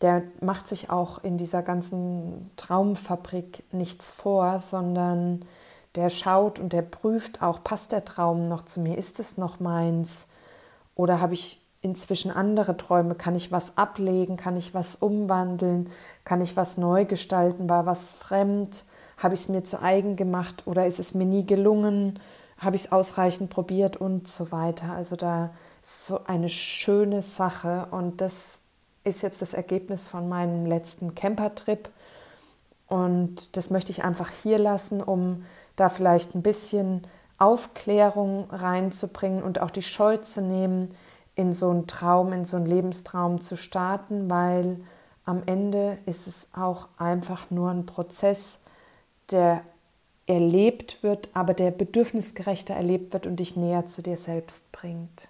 der 0.00 0.22
macht 0.40 0.66
sich 0.66 0.90
auch 0.90 1.22
in 1.22 1.38
dieser 1.38 1.62
ganzen 1.62 2.50
Traumfabrik 2.56 3.64
nichts 3.72 4.10
vor, 4.10 4.58
sondern 4.60 5.44
der 5.94 6.10
schaut 6.10 6.58
und 6.58 6.72
der 6.72 6.82
prüft 6.82 7.42
auch, 7.42 7.62
passt 7.62 7.92
der 7.92 8.04
Traum 8.04 8.48
noch 8.48 8.64
zu 8.64 8.80
mir? 8.80 8.96
Ist 8.96 9.20
es 9.20 9.36
noch 9.36 9.60
meins? 9.60 10.28
Oder 10.94 11.20
habe 11.20 11.34
ich 11.34 11.60
inzwischen 11.82 12.30
andere 12.30 12.76
Träume? 12.76 13.14
Kann 13.14 13.34
ich 13.34 13.52
was 13.52 13.76
ablegen? 13.76 14.36
Kann 14.36 14.56
ich 14.56 14.74
was 14.74 14.96
umwandeln? 14.96 15.90
Kann 16.24 16.40
ich 16.40 16.56
was 16.56 16.76
neu 16.76 17.04
gestalten? 17.04 17.68
War 17.68 17.86
was 17.86 18.10
fremd? 18.10 18.84
Habe 19.16 19.34
ich 19.34 19.40
es 19.40 19.48
mir 19.48 19.64
zu 19.64 19.82
eigen 19.82 20.16
gemacht 20.16 20.66
oder 20.66 20.86
ist 20.86 20.98
es 20.98 21.14
mir 21.14 21.26
nie 21.26 21.46
gelungen? 21.46 22.18
Habe 22.58 22.76
ich 22.76 22.84
es 22.84 22.92
ausreichend 22.92 23.50
probiert 23.50 23.96
und 23.96 24.28
so 24.28 24.52
weiter? 24.52 24.92
Also 24.92 25.16
da 25.16 25.50
ist 25.82 26.06
so 26.06 26.24
eine 26.24 26.48
schöne 26.48 27.22
Sache 27.22 27.88
und 27.90 28.20
das 28.20 28.60
ist 29.04 29.22
jetzt 29.22 29.40
das 29.40 29.54
Ergebnis 29.54 30.08
von 30.08 30.28
meinem 30.28 30.66
letzten 30.66 31.14
Campertrip 31.14 31.88
und 32.86 33.56
das 33.56 33.70
möchte 33.70 33.92
ich 33.92 34.04
einfach 34.04 34.30
hier 34.42 34.58
lassen, 34.58 35.02
um 35.02 35.44
da 35.76 35.88
vielleicht 35.88 36.34
ein 36.34 36.42
bisschen 36.42 37.06
Aufklärung 37.38 38.50
reinzubringen 38.50 39.42
und 39.42 39.60
auch 39.60 39.70
die 39.70 39.82
Scheu 39.82 40.18
zu 40.18 40.42
nehmen, 40.42 40.94
in 41.34 41.52
so 41.52 41.70
einen 41.70 41.86
Traum, 41.86 42.32
in 42.32 42.44
so 42.44 42.56
einen 42.56 42.66
Lebenstraum 42.66 43.40
zu 43.40 43.56
starten, 43.56 44.30
weil 44.30 44.80
am 45.24 45.42
Ende 45.46 45.98
ist 46.06 46.26
es 46.26 46.48
auch 46.54 46.88
einfach 46.98 47.50
nur 47.50 47.70
ein 47.70 47.86
Prozess, 47.86 48.60
der 49.30 49.62
erlebt 50.26 51.02
wird, 51.02 51.28
aber 51.34 51.54
der 51.54 51.70
bedürfnisgerechter 51.70 52.74
erlebt 52.74 53.12
wird 53.12 53.26
und 53.26 53.36
dich 53.36 53.56
näher 53.56 53.86
zu 53.86 54.02
dir 54.02 54.16
selbst 54.16 54.70
bringt. 54.72 55.28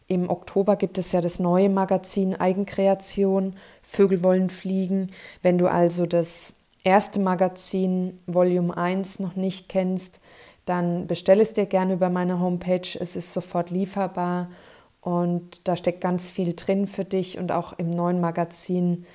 im 0.08 0.32
Oktober 0.32 0.76
gibt 0.76 0.98
es 0.98 1.12
ja 1.12 1.22
das 1.22 1.40
neue 1.40 1.70
Magazin 1.70 2.34
Eigenkreation, 2.36 3.56
Vögel 3.84 4.24
wollen 4.24 4.50
fliegen. 4.50 5.12
Wenn 5.44 5.60
du 5.60 5.68
also 5.68 6.08
das 6.08 6.56
erste 6.84 7.20
Magazin 7.20 8.18
Volume 8.26 8.76
1 8.76 9.20
noch 9.20 9.36
nicht 9.36 9.70
kennst, 9.70 10.20
dann 10.66 11.06
bestell 11.06 11.40
es 11.40 11.54
dir 11.54 11.68
gerne 11.68 11.94
über 11.94 12.10
meine 12.10 12.40
Homepage. 12.40 12.98
Es 13.00 13.16
ist 13.16 13.32
sofort 13.32 13.70
lieferbar 13.70 14.50
und 15.02 15.68
da 15.68 15.76
steckt 15.76 16.02
ganz 16.02 16.32
viel 16.32 16.56
drin 16.56 16.88
für 16.88 17.06
dich. 17.06 17.38
Und 17.38 17.52
auch 17.52 17.74
im 17.74 17.92
neuen 17.92 18.20
Magazin 18.20 19.06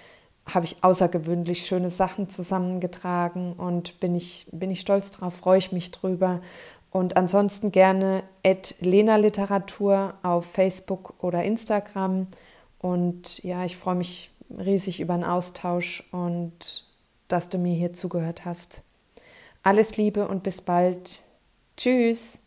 habe 0.49 0.65
ich 0.65 0.83
außergewöhnlich 0.83 1.67
schöne 1.67 1.91
Sachen 1.91 2.29
zusammengetragen 2.29 3.53
und 3.53 4.01
bin 4.01 4.15
ich, 4.15 4.47
bin 4.53 4.71
ich 4.71 4.81
stolz 4.81 5.11
drauf, 5.11 5.35
freue 5.35 5.59
ich 5.59 5.73
mich 5.73 5.91
drüber. 5.91 6.41
Und 6.91 7.17
ansonsten 7.17 7.71
gerne 7.71 8.23
Lena 8.81 9.17
Literatur 9.17 10.15
auf 10.23 10.47
Facebook 10.47 11.15
oder 11.23 11.45
Instagram. 11.45 12.29
Und 12.79 13.43
ja, 13.45 13.65
ich 13.65 13.77
freue 13.77 13.97
mich 13.97 14.31
riesig 14.51 15.01
über 15.01 15.15
einen 15.15 15.25
Austausch 15.25 16.03
und 16.13 16.87
dass 17.29 17.51
du 17.51 17.59
mir 17.59 17.75
hier 17.75 17.93
zugehört 17.93 18.45
hast. 18.47 18.83
Alles 19.63 19.97
Liebe 19.97 20.29
und 20.29 20.43
bis 20.43 20.63
bald. 20.63 21.21
Tschüss. 21.77 22.41